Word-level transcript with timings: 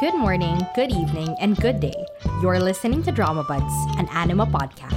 Good 0.00 0.14
morning, 0.14 0.66
good 0.74 0.90
evening, 0.92 1.36
and 1.40 1.54
good 1.58 1.78
day. 1.78 2.06
You're 2.40 2.58
listening 2.58 3.02
to 3.02 3.12
Drama 3.12 3.44
Buds, 3.44 3.74
an 3.98 4.08
anima 4.08 4.46
podcast. 4.46 4.96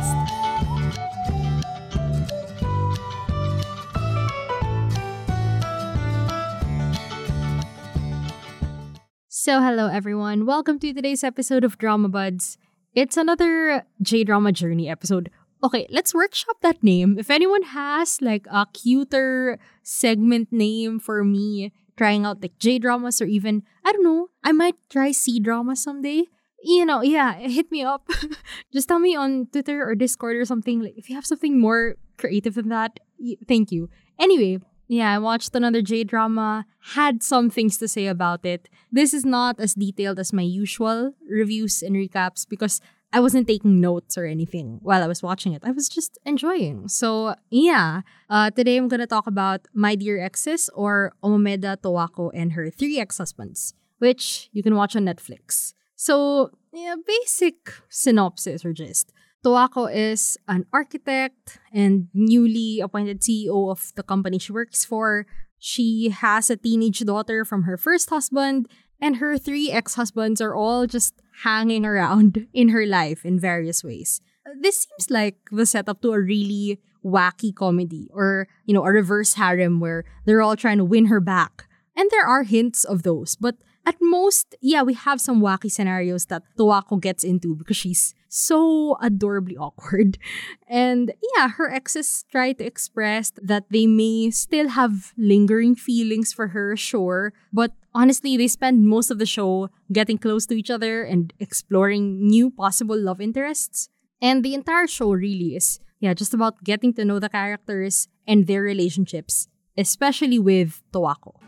So, 9.27 9.59
hello 9.59 9.87
everyone. 9.87 10.45
Welcome 10.45 10.79
to 10.79 10.93
today's 10.93 11.21
episode 11.21 11.65
of 11.65 11.77
Drama 11.77 12.07
Buds. 12.07 12.57
It's 12.95 13.17
another 13.17 13.85
J 14.01 14.23
drama 14.23 14.53
journey 14.53 14.87
episode. 14.87 15.29
Okay, 15.61 15.85
let's 15.89 16.15
workshop 16.15 16.55
that 16.61 16.81
name. 16.81 17.19
If 17.19 17.29
anyone 17.29 17.63
has 17.63 18.21
like 18.21 18.47
a 18.49 18.67
cuter 18.71 19.59
segment 19.81 20.53
name 20.53 21.01
for 21.01 21.25
me, 21.25 21.73
trying 21.97 22.25
out 22.25 22.41
like 22.41 22.57
J 22.59 22.79
dramas 22.79 23.21
or 23.21 23.25
even, 23.25 23.63
I 23.83 23.91
don't 23.91 24.03
know, 24.03 24.29
I 24.43 24.51
might 24.51 24.75
try 24.89 25.11
C 25.11 25.39
drama 25.39 25.75
someday. 25.75 26.25
You 26.63 26.85
know, 26.85 27.01
yeah, 27.01 27.33
hit 27.39 27.71
me 27.71 27.83
up. 27.83 28.09
Just 28.73 28.87
tell 28.87 28.99
me 28.99 29.15
on 29.15 29.47
Twitter 29.51 29.83
or 29.87 29.95
Discord 29.95 30.37
or 30.37 30.45
something. 30.45 30.81
Like, 30.81 30.97
if 30.97 31.09
you 31.09 31.15
have 31.15 31.25
something 31.25 31.59
more 31.59 31.95
creative 32.17 32.55
than 32.55 32.69
that, 32.69 32.99
y- 33.19 33.35
thank 33.47 33.71
you. 33.71 33.89
Anyway, 34.19 34.59
yeah, 34.87 35.13
I 35.13 35.19
watched 35.19 35.55
another 35.55 35.81
J 35.81 36.03
drama, 36.03 36.65
had 36.95 37.23
some 37.23 37.49
things 37.49 37.77
to 37.79 37.87
say 37.87 38.07
about 38.07 38.45
it. 38.45 38.69
This 38.91 39.13
is 39.13 39.25
not 39.25 39.59
as 39.59 39.73
detailed 39.73 40.19
as 40.19 40.31
my 40.31 40.43
usual 40.43 41.13
reviews 41.29 41.81
and 41.81 41.95
recaps 41.95 42.47
because 42.47 42.79
I 43.13 43.19
wasn't 43.19 43.47
taking 43.47 43.79
notes 43.79 44.17
or 44.17 44.25
anything 44.25 44.79
while 44.81 45.03
I 45.03 45.07
was 45.07 45.21
watching 45.21 45.53
it. 45.53 45.61
I 45.63 45.69
was 45.69 45.87
just 45.87 46.17
enjoying. 46.25 46.87
So, 46.87 47.35
yeah. 47.51 48.01
Uh, 48.27 48.49
today 48.49 48.75
I'm 48.75 48.89
to 48.89 49.05
talk 49.05 49.27
about 49.27 49.67
My 49.71 49.93
Dear 49.93 50.19
Exes 50.19 50.67
or 50.73 51.13
Omameda 51.23 51.77
Towako 51.77 52.31
and 52.33 52.53
her 52.53 52.71
three 52.71 52.99
ex-husbands, 52.99 53.75
which 53.99 54.49
you 54.51 54.63
can 54.63 54.73
watch 54.73 54.95
on 54.95 55.05
Netflix. 55.05 55.73
So, 55.95 56.49
yeah, 56.73 56.95
basic 57.05 57.55
synopsis 57.87 58.65
or 58.65 58.73
gist. 58.73 59.13
Towako 59.45 59.93
is 59.93 60.35
an 60.47 60.65
architect 60.73 61.59
and 61.71 62.07
newly 62.15 62.79
appointed 62.79 63.21
CEO 63.21 63.69
of 63.69 63.91
the 63.95 64.01
company 64.01 64.39
she 64.39 64.51
works 64.51 64.85
for. 64.85 65.27
She 65.59 66.09
has 66.09 66.49
a 66.49 66.57
teenage 66.57 66.99
daughter 67.05 67.45
from 67.45 67.63
her 67.63 67.77
first 67.77 68.09
husband, 68.09 68.67
and 69.03 69.17
her 69.17 69.37
three 69.37 69.69
ex 69.69 69.95
husbands 69.95 70.39
are 70.39 70.55
all 70.55 70.87
just 70.87 71.13
hanging 71.43 71.85
around 71.85 72.47
in 72.53 72.69
her 72.69 72.85
life 72.85 73.25
in 73.25 73.37
various 73.37 73.83
ways. 73.83 74.21
This 74.61 74.87
seems 74.87 75.11
like 75.11 75.35
the 75.51 75.65
setup 75.65 76.01
to 76.01 76.13
a 76.13 76.21
really 76.21 76.79
wacky 77.03 77.53
comedy 77.53 78.07
or, 78.13 78.47
you 78.65 78.73
know, 78.73 78.85
a 78.85 78.91
reverse 78.91 79.33
harem 79.33 79.81
where 79.81 80.05
they're 80.25 80.41
all 80.41 80.55
trying 80.55 80.77
to 80.77 80.85
win 80.85 81.07
her 81.07 81.19
back. 81.19 81.67
And 81.97 82.09
there 82.11 82.25
are 82.25 82.43
hints 82.43 82.85
of 82.85 83.03
those, 83.03 83.35
but 83.35 83.55
at 83.85 83.95
most, 83.99 84.55
yeah, 84.61 84.83
we 84.83 84.93
have 84.93 85.19
some 85.19 85.41
wacky 85.41 85.69
scenarios 85.69 86.27
that 86.27 86.43
Towako 86.57 87.01
gets 87.01 87.25
into 87.25 87.55
because 87.55 87.75
she's 87.75 88.15
so 88.29 88.95
adorably 89.01 89.57
awkward. 89.57 90.17
And 90.67 91.13
yeah, 91.35 91.49
her 91.49 91.69
exes 91.69 92.25
try 92.31 92.53
to 92.53 92.65
express 92.65 93.31
that 93.37 93.65
they 93.69 93.85
may 93.85 94.31
still 94.31 94.69
have 94.69 95.13
lingering 95.17 95.75
feelings 95.75 96.33
for 96.33 96.47
her, 96.47 96.75
sure, 96.75 97.33
but 97.51 97.73
honestly, 97.93 98.37
they 98.37 98.47
spend 98.47 98.87
most 98.87 99.11
of 99.11 99.19
the 99.19 99.25
show 99.25 99.69
getting 99.91 100.17
close 100.17 100.45
to 100.47 100.55
each 100.55 100.69
other 100.69 101.03
and 101.03 101.33
exploring 101.39 102.27
new 102.27 102.49
possible 102.49 102.97
love 102.97 103.21
interests. 103.21 103.89
And 104.21 104.43
the 104.43 104.53
entire 104.53 104.87
show 104.87 105.11
really 105.11 105.55
is, 105.55 105.79
yeah, 105.99 106.13
just 106.13 106.33
about 106.33 106.63
getting 106.63 106.93
to 106.95 107.05
know 107.05 107.19
the 107.19 107.29
characters 107.29 108.07
and 108.27 108.47
their 108.47 108.61
relationships, 108.61 109.47
especially 109.77 110.39
with 110.39 110.81
Towako. 110.91 111.39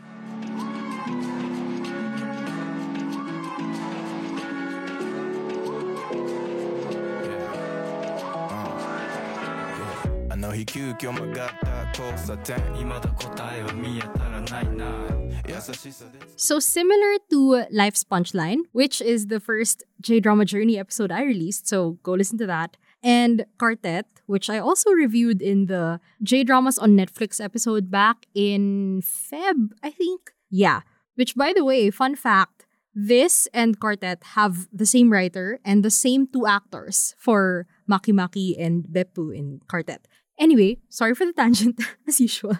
So 16.36 16.58
similar 16.58 17.16
to 17.30 17.64
Life's 17.70 18.04
Punchline, 18.04 18.60
which 18.72 19.00
is 19.00 19.26
the 19.28 19.40
first 19.40 19.84
J-drama 20.00 20.44
journey 20.44 20.78
episode 20.78 21.10
I 21.10 21.22
released, 21.22 21.68
so 21.68 21.98
go 22.02 22.12
listen 22.12 22.38
to 22.38 22.46
that. 22.46 22.76
And 23.02 23.46
Quartet, 23.58 24.06
which 24.26 24.50
I 24.50 24.58
also 24.58 24.90
reviewed 24.90 25.40
in 25.40 25.66
the 25.66 26.00
J-dramas 26.22 26.78
on 26.78 26.96
Netflix 26.96 27.40
episode 27.42 27.90
back 27.90 28.26
in 28.34 29.02
Feb, 29.02 29.70
I 29.82 29.90
think. 29.90 30.32
Yeah. 30.50 30.80
Which 31.14 31.34
by 31.36 31.52
the 31.54 31.64
way, 31.64 31.90
fun 31.90 32.16
fact, 32.16 32.66
this 32.94 33.46
and 33.52 33.78
Quartet 33.78 34.22
have 34.34 34.66
the 34.72 34.86
same 34.86 35.12
writer 35.12 35.60
and 35.64 35.84
the 35.84 35.90
same 35.90 36.26
two 36.26 36.46
actors 36.46 37.14
for 37.18 37.66
Maki 37.88 38.12
Maki 38.12 38.56
and 38.58 38.84
Beppu 38.84 39.36
in 39.36 39.60
Quartet. 39.68 40.08
Anyway, 40.38 40.78
sorry 40.88 41.14
for 41.14 41.26
the 41.26 41.32
tangent, 41.32 41.80
as 42.08 42.20
usual. 42.20 42.58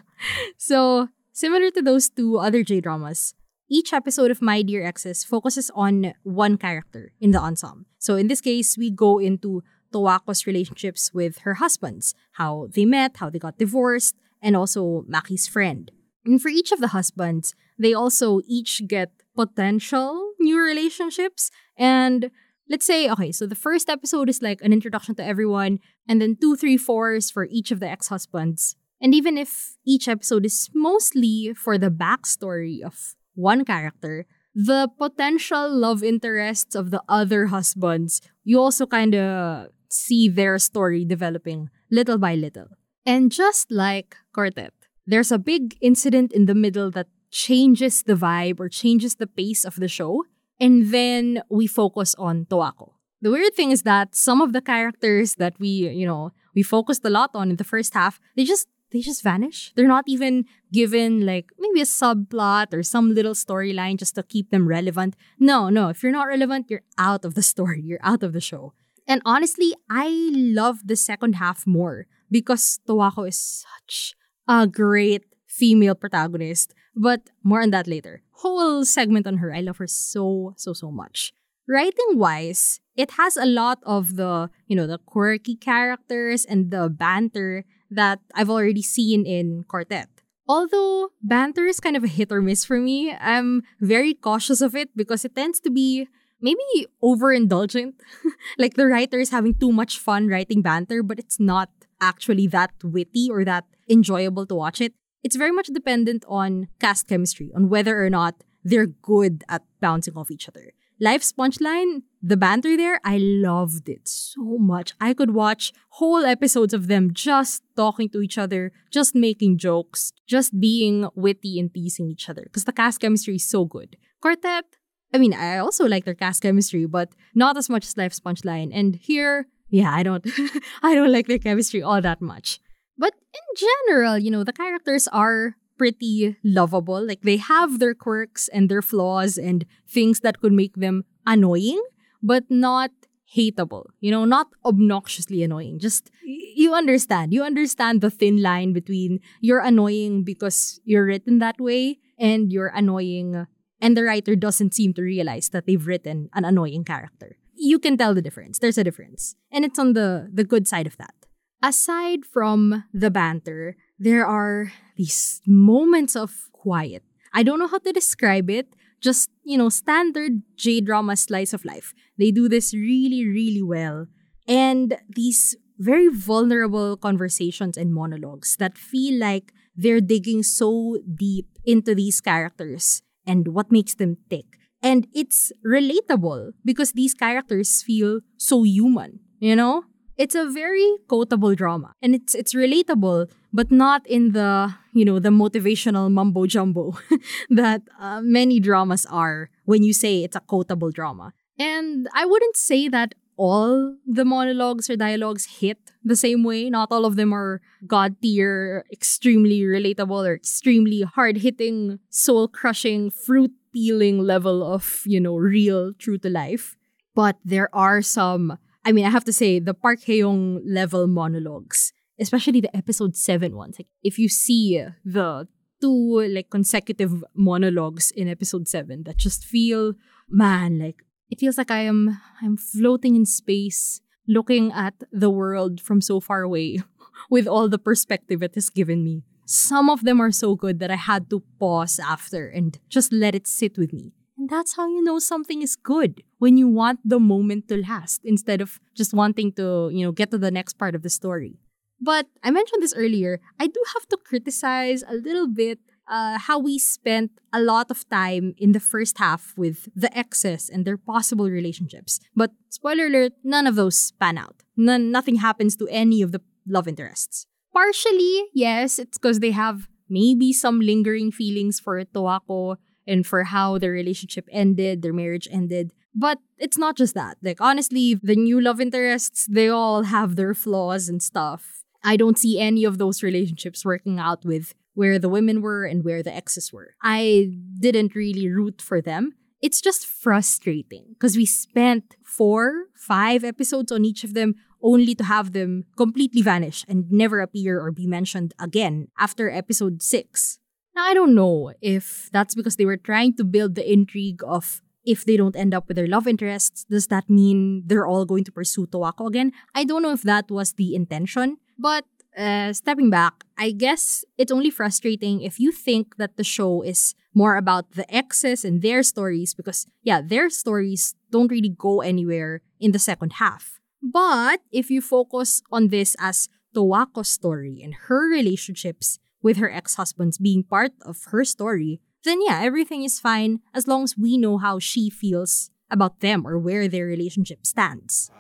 So, 0.57 1.09
similar 1.37 1.71
to 1.71 1.83
those 1.83 2.09
two 2.09 2.39
other 2.39 2.65
J 2.65 2.81
dramas, 2.81 3.35
each 3.69 3.93
episode 3.93 4.31
of 4.31 4.41
My 4.41 4.63
Dear 4.63 4.83
Exes 4.83 5.23
focuses 5.23 5.71
on 5.75 6.15
one 6.23 6.57
character 6.57 7.13
in 7.21 7.33
the 7.33 7.39
ensemble. 7.39 7.85
So, 7.99 8.17
in 8.17 8.29
this 8.29 8.41
case, 8.41 8.79
we 8.79 8.91
go 8.91 9.19
into 9.19 9.63
Towako's 9.93 10.47
relationships 10.47 11.13
with 11.13 11.39
her 11.41 11.55
husbands, 11.55 12.15
how 12.33 12.69
they 12.73 12.87
met, 12.87 13.19
how 13.19 13.29
they 13.29 13.39
got 13.39 13.59
divorced, 13.59 14.17
and 14.41 14.57
also 14.57 15.05
Maki's 15.07 15.47
friend. 15.47 15.91
And 16.25 16.41
for 16.41 16.49
each 16.49 16.73
of 16.73 16.81
the 16.81 16.89
husbands, 16.89 17.55
they 17.79 17.93
also 17.93 18.41
each 18.47 18.89
get 18.89 19.11
potential 19.37 20.33
new 20.41 20.59
relationships 20.59 21.51
and 21.77 22.31
let's 22.69 22.87
say, 22.87 23.11
okay, 23.11 23.31
so 23.31 23.47
the 23.47 23.55
first 23.55 23.91
episode 23.91 24.29
is 24.31 24.41
like 24.41 24.61
an 24.63 24.73
introduction 24.73 25.15
to 25.17 25.25
everyone, 25.25 25.79
and 26.09 26.21
then 26.21 26.37
two, 26.41 26.57
three, 26.57 26.77
fours 26.77 27.31
for 27.31 27.47
each 27.51 27.71
of 27.71 27.79
the 27.79 27.89
ex 27.89 28.09
husbands. 28.09 28.75
And 29.07 29.15
even 29.15 29.39
if 29.39 29.77
each 29.87 30.09
episode 30.09 30.45
is 30.45 30.69
mostly 30.75 31.55
for 31.55 31.79
the 31.79 31.93
backstory 31.93 32.83
of 32.83 33.15
one 33.37 33.65
character, 33.65 34.27
the 34.53 34.91
potential 34.99 35.71
love 35.71 36.03
interests 36.03 36.75
of 36.75 36.91
the 36.91 37.01
other 37.09 37.47
husbands, 37.47 38.21
you 38.43 38.59
also 38.59 38.85
kind 38.85 39.15
of 39.15 39.69
see 39.89 40.29
their 40.29 40.59
story 40.59 41.05
developing 41.05 41.71
little 41.89 42.19
by 42.19 42.35
little. 42.35 42.67
And 43.07 43.31
just 43.31 43.71
like 43.71 44.17
Quartet, 44.33 44.75
there's 45.07 45.31
a 45.31 45.39
big 45.39 45.77
incident 45.81 46.33
in 46.33 46.47
the 46.47 46.57
middle 46.57 46.91
that 46.91 47.07
changes 47.31 48.03
the 48.03 48.15
vibe 48.15 48.59
or 48.59 48.69
changes 48.69 49.15
the 49.15 49.29
pace 49.29 49.65
of 49.65 49.77
the 49.77 49.87
show 49.87 50.25
and 50.59 50.91
then 50.91 51.45
we 51.49 51.69
focus 51.69 52.17
on 52.17 52.47
Towako. 52.47 52.95
The 53.23 53.31
weird 53.31 53.55
thing 53.55 53.71
is 53.71 53.83
that 53.85 54.17
some 54.17 54.41
of 54.41 54.53
the 54.53 54.61
characters 54.61 55.37
that 55.37 55.55
we, 55.61 55.69
you 55.69 56.07
know, 56.07 56.33
we 56.57 56.65
focused 56.65 57.05
a 57.05 57.11
lot 57.11 57.31
on 57.35 57.51
in 57.51 57.57
the 57.57 57.65
first 57.65 57.95
half, 57.95 58.19
they 58.35 58.45
just 58.45 58.67
they 58.93 59.01
just 59.01 59.23
vanish. 59.23 59.73
They're 59.75 59.89
not 59.89 60.05
even 60.07 60.45
given 60.73 61.27
like 61.27 61.51
maybe 61.59 61.81
a 61.81 61.85
subplot 61.85 62.73
or 62.73 62.83
some 62.83 63.15
little 63.15 63.35
storyline 63.35 63.99
just 63.99 64.15
to 64.15 64.23
keep 64.23 64.51
them 64.51 64.69
relevant. 64.69 65.17
No, 65.39 65.69
no, 65.69 65.89
if 65.89 66.03
you're 66.03 66.13
not 66.13 66.29
relevant, 66.29 66.67
you're 66.69 66.83
out 66.99 67.25
of 67.25 67.35
the 67.35 67.43
story, 67.43 67.83
you're 67.83 68.03
out 68.03 68.23
of 68.23 68.33
the 68.33 68.41
show. 68.41 68.73
And 69.09 69.23
honestly, 69.25 69.75
I 69.89 70.09
love 70.33 70.87
the 70.87 70.97
second 70.97 71.35
half 71.35 71.67
more 71.67 72.07
because 72.31 72.81
Towako 72.87 73.29
is 73.29 73.65
such 73.67 74.15
a 74.49 74.67
great 74.67 75.25
female 75.47 75.95
protagonist. 75.95 76.75
But 76.95 77.31
more 77.43 77.63
on 77.63 77.71
that 77.71 77.87
later. 77.87 78.23
Whole 78.43 78.85
segment 78.85 79.27
on 79.27 79.39
her. 79.39 79.55
I 79.55 79.61
love 79.61 79.77
her 79.79 79.87
so, 79.87 80.55
so, 80.57 80.73
so 80.73 80.91
much. 80.91 81.33
Writing 81.69 82.15
wise, 82.15 82.81
it 82.97 83.13
has 83.13 83.37
a 83.37 83.45
lot 83.45 83.79
of 83.85 84.17
the, 84.17 84.51
you 84.67 84.77
know, 84.77 84.87
the 84.87 84.99
quirky 84.99 85.57
characters 85.57 86.45
and 86.45 86.71
the 86.71 86.89
banter 86.89 87.65
that 87.91 88.21
I've 88.35 88.51
already 88.51 88.83
seen 88.83 89.27
in 89.27 89.65
Quartet. 89.69 90.09
Although 90.49 91.11
banter 91.23 91.67
is 91.67 91.81
kind 91.81 91.97
of 91.97 92.05
a 92.05 92.09
hit 92.09 92.31
or 92.31 92.41
miss 92.41 92.65
for 92.65 92.79
me, 92.79 93.13
I'm 93.13 93.63
very 93.81 94.15
cautious 94.15 94.61
of 94.61 94.77
it 94.77 94.91
because 94.95 95.25
it 95.25 95.35
tends 95.35 95.61
to 95.61 95.71
be 95.71 96.07
maybe 96.41 96.87
overindulgent. 97.03 97.95
like 98.59 98.75
the 98.75 98.87
writer 98.87 99.19
is 99.19 99.31
having 99.31 99.55
too 99.55 99.73
much 99.73 99.99
fun 99.99 100.29
writing 100.29 100.63
banter, 100.63 101.03
but 101.03 101.19
it's 101.19 101.41
not 101.41 101.71
actually 102.01 102.47
that 102.49 102.71
witty 102.85 103.29
or 103.31 103.45
that 103.45 103.65
enjoyable 103.89 104.47
to 104.47 104.55
watch 104.55 104.81
it 104.81 104.93
it's 105.27 105.35
very 105.35 105.51
much 105.51 105.67
dependent 105.67 106.25
on 106.29 106.69
cast 106.79 107.09
chemistry, 107.09 107.51
on 107.53 107.69
whether 107.69 107.99
or 107.99 108.09
not 108.09 108.45
they're 108.63 108.87
good 108.87 109.43
at 109.49 109.63
bouncing 109.81 110.17
off 110.17 110.31
each 110.31 110.49
other. 110.49 110.73
Life's 110.99 111.31
punchline, 111.31 112.03
the 112.23 112.39
banter 112.39 112.75
there, 112.75 113.01
I 113.05 113.19
loved 113.19 113.89
it 113.89 114.09
so 114.09 114.57
much. 114.59 114.95
I 114.99 115.13
could 115.13 115.35
watch 115.35 115.73
whole 115.91 116.25
episodes 116.25 116.73
of 116.73 116.87
them 116.87 117.13
just 117.13 117.63
talking 117.77 118.09
to 118.11 118.23
each 118.23 118.39
other, 118.39 118.73
just 118.91 119.15
making 119.15 119.59
jokes, 119.59 120.13
just 120.27 120.59
being 120.59 121.07
witty 121.15 121.61
and 121.61 121.73
teasing 121.73 122.09
each 122.09 122.31
other 122.31 122.43
because 122.45 122.65
the 122.65 122.73
cast 122.73 123.01
chemistry 123.01 123.37
is 123.37 123.45
so 123.45 123.67
good. 123.67 123.97
Quartet, 124.23 124.65
I 125.13 125.19
mean, 125.19 125.35
I 125.35 125.59
also 125.59 125.87
like 125.87 126.07
their 126.07 126.15
cast 126.15 126.43
chemistry, 126.43 126.87
but 126.87 127.11
not 127.35 127.59
as 127.59 127.69
much 127.69 127.87
as 127.87 127.97
Life's 127.99 128.21
punchline. 128.21 128.71
And 128.73 128.97
here, 128.97 129.49
yeah, 129.69 129.95
I 129.95 130.03
don't, 130.03 130.27
I 130.83 130.95
don't 130.95 131.13
like 131.13 131.27
their 131.27 131.39
chemistry 131.39 131.83
all 131.83 132.01
that 132.01 132.23
much. 132.23 132.59
But 132.97 133.13
in 133.35 133.69
general, 133.87 134.19
you 134.19 134.31
know, 134.31 134.45
the 134.45 134.53
characters 134.55 135.09
are 135.09 135.57
pretty 135.77 136.37
lovable. 136.45 137.05
Like 137.07 137.23
they 137.23 137.37
have 137.37 137.79
their 137.79 137.95
quirks 137.95 138.49
and 138.49 138.69
their 138.69 138.83
flaws 138.83 139.37
and 139.37 139.65
things 139.89 140.21
that 140.21 140.41
could 140.41 140.53
make 140.53 140.77
them 140.77 141.05
annoying, 141.27 141.83
but 142.23 142.45
not 142.49 142.91
hateable. 143.35 143.87
You 144.01 144.11
know, 144.11 144.25
not 144.25 144.49
obnoxiously 144.65 145.43
annoying. 145.43 145.79
Just 145.79 146.11
you 146.25 146.75
understand. 146.75 147.33
You 147.33 147.43
understand 147.43 148.01
the 148.01 148.11
thin 148.11 148.43
line 148.43 148.73
between 148.73 149.21
you're 149.41 149.61
annoying 149.61 150.25
because 150.25 150.81
you're 150.85 151.05
written 151.05 151.39
that 151.39 151.61
way 151.61 151.99
and 152.19 152.53
you're 152.53 152.73
annoying 152.75 153.47
and 153.81 153.97
the 153.97 154.05
writer 154.05 154.37
doesn't 154.37 154.75
seem 154.75 154.95
to 154.95 155.03
realize 155.03 155.51
that 155.51 155.67
they've 155.67 155.87
written 155.87 156.31
an 156.35 156.45
annoying 156.45 156.85
character. 156.85 157.37
You 157.55 157.79
can 157.79 157.97
tell 157.97 158.15
the 158.15 158.23
difference. 158.23 158.59
There's 158.59 158.79
a 158.79 158.85
difference. 158.85 159.35
And 159.53 159.65
it's 159.65 159.79
on 159.79 159.93
the 159.93 160.31
the 160.33 160.45
good 160.45 160.67
side 160.67 160.87
of 160.87 160.97
that. 160.97 161.15
Aside 161.63 162.25
from 162.25 162.85
the 162.93 163.11
banter, 163.11 163.77
there 163.99 164.27
are 164.27 164.73
these 164.97 165.41
moments 165.47 166.17
of 166.17 166.51
quiet. 166.53 167.03
I 167.33 167.43
don't 167.43 167.59
know 167.59 167.69
how 167.69 167.79
to 167.79 167.93
describe 167.93 168.51
it. 168.51 168.75
Just, 169.01 169.31
you 169.45 169.59
know, 169.59 169.69
standard 169.69 170.43
J 170.57 170.81
drama 170.81 171.17
slice 171.17 171.53
of 171.53 171.65
life. 171.65 171.93
They 172.19 172.31
do 172.31 172.49
this 172.49 172.73
really, 172.73 173.27
really 173.27 173.63
well. 173.63 174.07
And 174.49 174.97
these 175.09 175.55
very 175.79 176.09
vulnerable 176.09 176.97
conversations 176.97 177.77
and 177.77 177.93
monologues 177.93 178.57
that 178.57 178.79
feel 178.79 179.19
like 179.21 179.53
they're 179.77 180.01
digging 180.01 180.43
so 180.43 180.99
deep 181.15 181.47
into 181.65 181.95
these 181.95 182.21
characters 182.21 183.03
and 183.27 183.49
what 183.49 183.71
makes 183.71 183.95
them 183.95 184.17
tick. 184.31 184.47
And 184.83 185.07
it's 185.13 185.53
relatable 185.65 186.53
because 186.65 186.93
these 186.93 187.13
characters 187.13 187.83
feel 187.83 188.21
so 188.39 188.63
human, 188.63 189.21
you 189.39 189.57
know? 189.57 189.85
It's 190.17 190.35
a 190.35 190.49
very 190.49 190.97
quotable 191.09 191.55
drama 191.55 191.93
and 192.01 192.15
it's 192.15 192.35
it's 192.35 192.55
relatable 192.55 193.29
but 193.57 193.73
not 193.73 194.07
in 194.07 194.33
the, 194.33 194.75
you 194.93 195.03
know, 195.03 195.19
the 195.19 195.31
motivational 195.31 196.13
mumbo 196.13 196.45
jumbo 196.45 196.93
that 197.49 197.81
uh, 197.99 198.21
many 198.21 198.61
dramas 198.61 199.07
are 199.07 199.49
when 199.65 199.83
you 199.83 199.95
say 199.95 200.23
it's 200.23 200.37
a 200.37 200.41
quotable 200.41 200.91
drama. 200.91 201.33
And 201.59 202.07
I 202.13 202.27
wouldn't 202.27 202.55
say 202.55 202.87
that 202.89 203.15
all 203.39 203.97
the 204.07 204.27
monologues 204.27 204.91
or 204.91 204.97
dialogues 204.97 205.47
hit 205.61 205.79
the 206.05 206.17
same 206.17 206.45
way. 206.45 206.69
Not 206.69 206.93
all 206.93 207.07
of 207.07 207.17
them 207.17 207.33
are 207.33 207.63
god 207.87 208.21
tier, 208.21 208.85
extremely 208.93 209.61
relatable 209.61 210.29
or 210.29 210.35
extremely 210.35 211.01
hard 211.01 211.39
hitting, 211.39 211.99
soul 212.11 212.49
crushing, 212.49 213.11
fruit 213.11 213.53
peeling 213.73 214.19
level 214.19 214.63
of, 214.63 215.01
you 215.07 215.21
know, 215.21 215.37
real, 215.37 215.95
true 215.95 216.19
to 216.19 216.29
life. 216.29 216.77
But 217.15 217.37
there 217.43 217.75
are 217.75 218.03
some, 218.03 218.59
I 218.85 218.93
mean, 218.93 219.07
I 219.07 219.11
have 219.11 219.25
to 219.25 219.33
say, 219.33 219.61
the 219.61 219.73
Park 219.73 220.01
Hae-young 220.05 220.61
level 220.67 221.07
monologues, 221.07 221.95
especially 222.19 222.61
the 222.61 222.77
episode 222.77 223.17
7 223.17 223.55
ones. 223.57 223.77
Like, 223.79 223.89
if 224.03 224.19
you 224.19 224.29
see 224.29 224.83
the 225.05 225.49
two 225.81 226.27
like 226.29 226.51
consecutive 226.51 227.25
monologues 227.35 228.11
in 228.11 228.29
episode 228.29 228.67
7 228.67 229.03
that 229.05 229.19
just 229.19 229.45
feel 229.45 229.93
man 230.29 230.79
like 230.79 231.03
it 231.31 231.41
feels 231.41 231.59
like 231.59 231.71
I 231.71 231.81
am 231.81 232.21
I'm 232.41 232.57
floating 232.57 233.17
in 233.17 233.27
space, 233.27 234.01
looking 234.29 234.73
at 234.73 234.95
the 235.13 235.31
world 235.31 235.81
from 235.81 236.01
so 236.01 236.21
far 236.21 236.43
away 236.43 236.79
with 237.31 237.47
all 237.47 237.69
the 237.69 237.79
perspective 237.79 238.43
it 238.43 238.55
has 238.55 238.71
given 238.71 239.05
me. 239.05 239.23
Some 239.45 239.89
of 239.91 240.03
them 240.03 240.21
are 240.21 240.33
so 240.33 240.57
good 240.57 240.81
that 240.81 240.91
I 240.91 240.97
had 240.97 241.31
to 241.31 241.43
pause 241.61 242.01
after 242.01 242.49
and 242.49 242.79
just 242.89 243.13
let 243.13 243.35
it 243.35 243.47
sit 243.47 243.79
with 243.79 243.93
me. 243.93 244.13
And 244.39 244.51
that's 244.51 244.77
how 244.77 244.87
you 244.87 245.03
know 245.03 245.19
something 245.19 245.63
is 245.63 245.77
good 245.77 246.23
when 246.39 246.57
you 246.59 246.69
want 246.69 247.01
the 247.05 247.19
moment 247.19 247.69
to 247.69 247.79
last 247.79 248.21
instead 248.25 248.61
of 248.61 248.81
just 248.95 249.15
wanting 249.15 249.53
to, 249.53 249.89
you 249.93 250.05
know, 250.05 250.13
get 250.13 250.31
to 250.33 250.39
the 250.39 250.51
next 250.51 250.75
part 250.75 250.95
of 250.95 251.03
the 251.03 251.11
story. 251.11 251.59
But 252.01 252.27
I 252.43 252.51
mentioned 252.51 252.83
this 252.83 252.95
earlier, 252.95 253.41
I 253.59 253.67
do 253.67 253.83
have 253.95 254.07
to 254.09 254.17
criticize 254.17 255.03
a 255.09 255.15
little 255.15 255.49
bit 255.49 255.79
uh, 256.09 256.39
how 256.39 256.59
we 256.59 256.79
spent 256.79 257.33
a 257.53 257.61
lot 257.61 257.91
of 257.91 258.09
time 258.09 258.55
in 258.59 258.73
the 258.73 258.81
first 258.81 259.19
half 259.19 259.55
with 259.57 259.89
the 259.95 260.17
exes 260.17 260.69
and 260.69 260.85
their 260.85 260.97
possible 260.97 261.51
relationships. 261.51 262.21
But 262.35 262.53
spoiler 262.69 263.07
alert, 263.07 263.33
none 263.43 263.67
of 263.67 263.75
those 263.75 264.13
pan 264.21 264.39
out. 264.39 264.63
None, 264.77 265.11
nothing 265.11 265.37
happens 265.37 265.77
to 265.77 265.89
any 265.89 266.23
of 266.23 266.33
the 266.33 266.41
love 266.67 266.87
interests. 266.87 267.47
Partially, 267.73 268.45
yes, 268.55 268.99
it's 268.99 269.19
because 269.19 269.41
they 269.41 269.51
have 269.51 269.89
maybe 270.09 270.53
some 270.53 270.81
lingering 270.81 271.33
feelings 271.33 271.81
for 271.81 272.03
Towako 272.05 272.77
and 273.07 273.27
for 273.27 273.45
how 273.45 273.79
their 273.79 273.93
relationship 273.93 274.49
ended, 274.51 275.03
their 275.03 275.13
marriage 275.13 275.49
ended. 275.51 275.93
But 276.15 276.39
it's 276.59 276.79
not 276.79 276.97
just 276.97 277.15
that. 277.15 277.37
Like, 277.43 277.61
honestly, 277.61 278.15
the 278.15 278.37
new 278.37 278.61
love 278.61 278.81
interests, 278.81 279.47
they 279.47 279.69
all 279.69 280.05
have 280.05 280.37
their 280.37 280.55
flaws 280.55 281.09
and 281.09 281.23
stuff. 281.23 281.85
I 282.07 282.17
don't 282.17 282.39
see 282.39 282.61
any 282.61 282.85
of 282.85 282.99
those 282.99 283.23
relationships 283.23 283.85
working 283.85 284.21
out 284.21 284.45
with 284.45 284.75
where 284.95 285.19
the 285.19 285.29
women 285.29 285.61
were 285.61 285.85
and 285.85 286.05
where 286.05 286.23
the 286.23 286.33
exes 286.33 286.73
were. 286.73 286.95
I 287.03 287.51
didn't 287.81 288.15
really 288.15 288.49
root 288.49 288.81
for 288.81 289.03
them. 289.03 289.35
It's 289.61 289.81
just 289.81 290.07
frustrating 290.07 291.05
because 291.11 291.37
we 291.37 291.45
spent 291.47 292.15
four, 292.23 292.85
five 292.95 293.43
episodes 293.43 293.91
on 293.91 294.05
each 294.05 294.23
of 294.23 294.35
them 294.35 294.55
only 294.81 295.17
to 295.17 295.25
have 295.25 295.53
them 295.53 295.85
completely 295.97 296.43
vanish 296.43 296.85
and 296.89 297.11
never 297.11 297.41
appear 297.41 297.81
or 297.81 297.91
be 297.91 298.07
mentioned 298.07 298.55
again 298.61 299.09
after 299.19 299.51
episode 299.51 300.01
six. 300.01 300.61
Now, 300.95 301.05
I 301.07 301.15
don't 301.15 301.35
know 301.35 301.73
if 301.81 302.31
that's 302.33 302.55
because 302.55 302.77
they 302.77 302.87
were 302.87 302.97
trying 302.97 303.35
to 303.35 303.45
build 303.45 303.75
the 303.75 303.91
intrigue 303.93 304.43
of 304.47 304.81
if 305.05 305.25
they 305.25 305.37
don't 305.37 305.57
end 305.57 305.75
up 305.75 305.89
with 305.89 305.97
their 305.97 306.07
love 306.07 306.27
interests, 306.27 306.85
does 306.85 307.09
that 307.09 307.29
mean 307.29 307.83
they're 307.87 308.07
all 308.07 308.25
going 308.25 308.45
to 308.45 308.53
pursue 308.53 308.87
Towako 308.87 309.27
again? 309.27 309.53
I 309.75 309.85
don't 309.85 310.03
know 310.03 310.13
if 310.13 310.23
that 310.23 310.51
was 310.51 310.75
the 310.75 310.95
intention, 310.95 311.59
but 311.79 312.05
uh, 312.37 312.73
stepping 312.73 313.11
back, 313.11 313.45
I 313.57 313.71
guess 313.71 314.25
it's 314.37 314.53
only 314.53 314.71
frustrating 314.71 315.41
if 315.41 315.59
you 315.59 315.73
think 315.73 316.17
that 316.17 316.37
the 316.37 316.45
show 316.45 316.83
is 316.83 317.15
more 317.35 317.57
about 317.57 317.93
the 317.93 318.05
exes 318.15 318.65
and 318.65 318.83
their 318.83 319.03
stories 319.03 319.55
because, 319.55 319.87
yeah, 320.03 320.21
their 320.21 320.51
stories 320.51 321.15
don't 321.31 321.51
really 321.51 321.73
go 321.77 322.01
anywhere 322.01 322.63
in 322.79 322.93
the 322.93 322.99
second 322.99 323.35
half. 323.35 323.81
But 324.03 324.61
if 324.71 324.91
you 324.91 325.01
focus 325.01 325.63
on 325.73 325.89
this 325.89 326.15
as 326.19 326.49
Towako's 326.75 327.29
story 327.29 327.81
and 327.83 327.95
her 328.09 328.31
relationships 328.31 329.19
with 329.43 329.57
her 329.57 329.71
ex 329.71 329.97
husbands 329.97 330.39
being 330.39 330.63
part 330.63 330.93
of 331.03 331.25
her 331.33 331.45
story, 331.45 332.01
then 332.25 332.41
yeah, 332.43 332.61
everything 332.63 333.05
is 333.05 333.21
fine 333.21 333.61
as 333.73 333.87
long 333.87 334.05
as 334.05 334.17
we 334.19 334.37
know 334.37 334.59
how 334.59 334.79
she 334.79 335.09
feels 335.09 335.71
about 335.91 336.21
them 336.21 336.47
or 336.47 336.59
where 336.59 336.89
their 336.89 337.07
relationship 337.07 337.65
stands. 337.65 338.31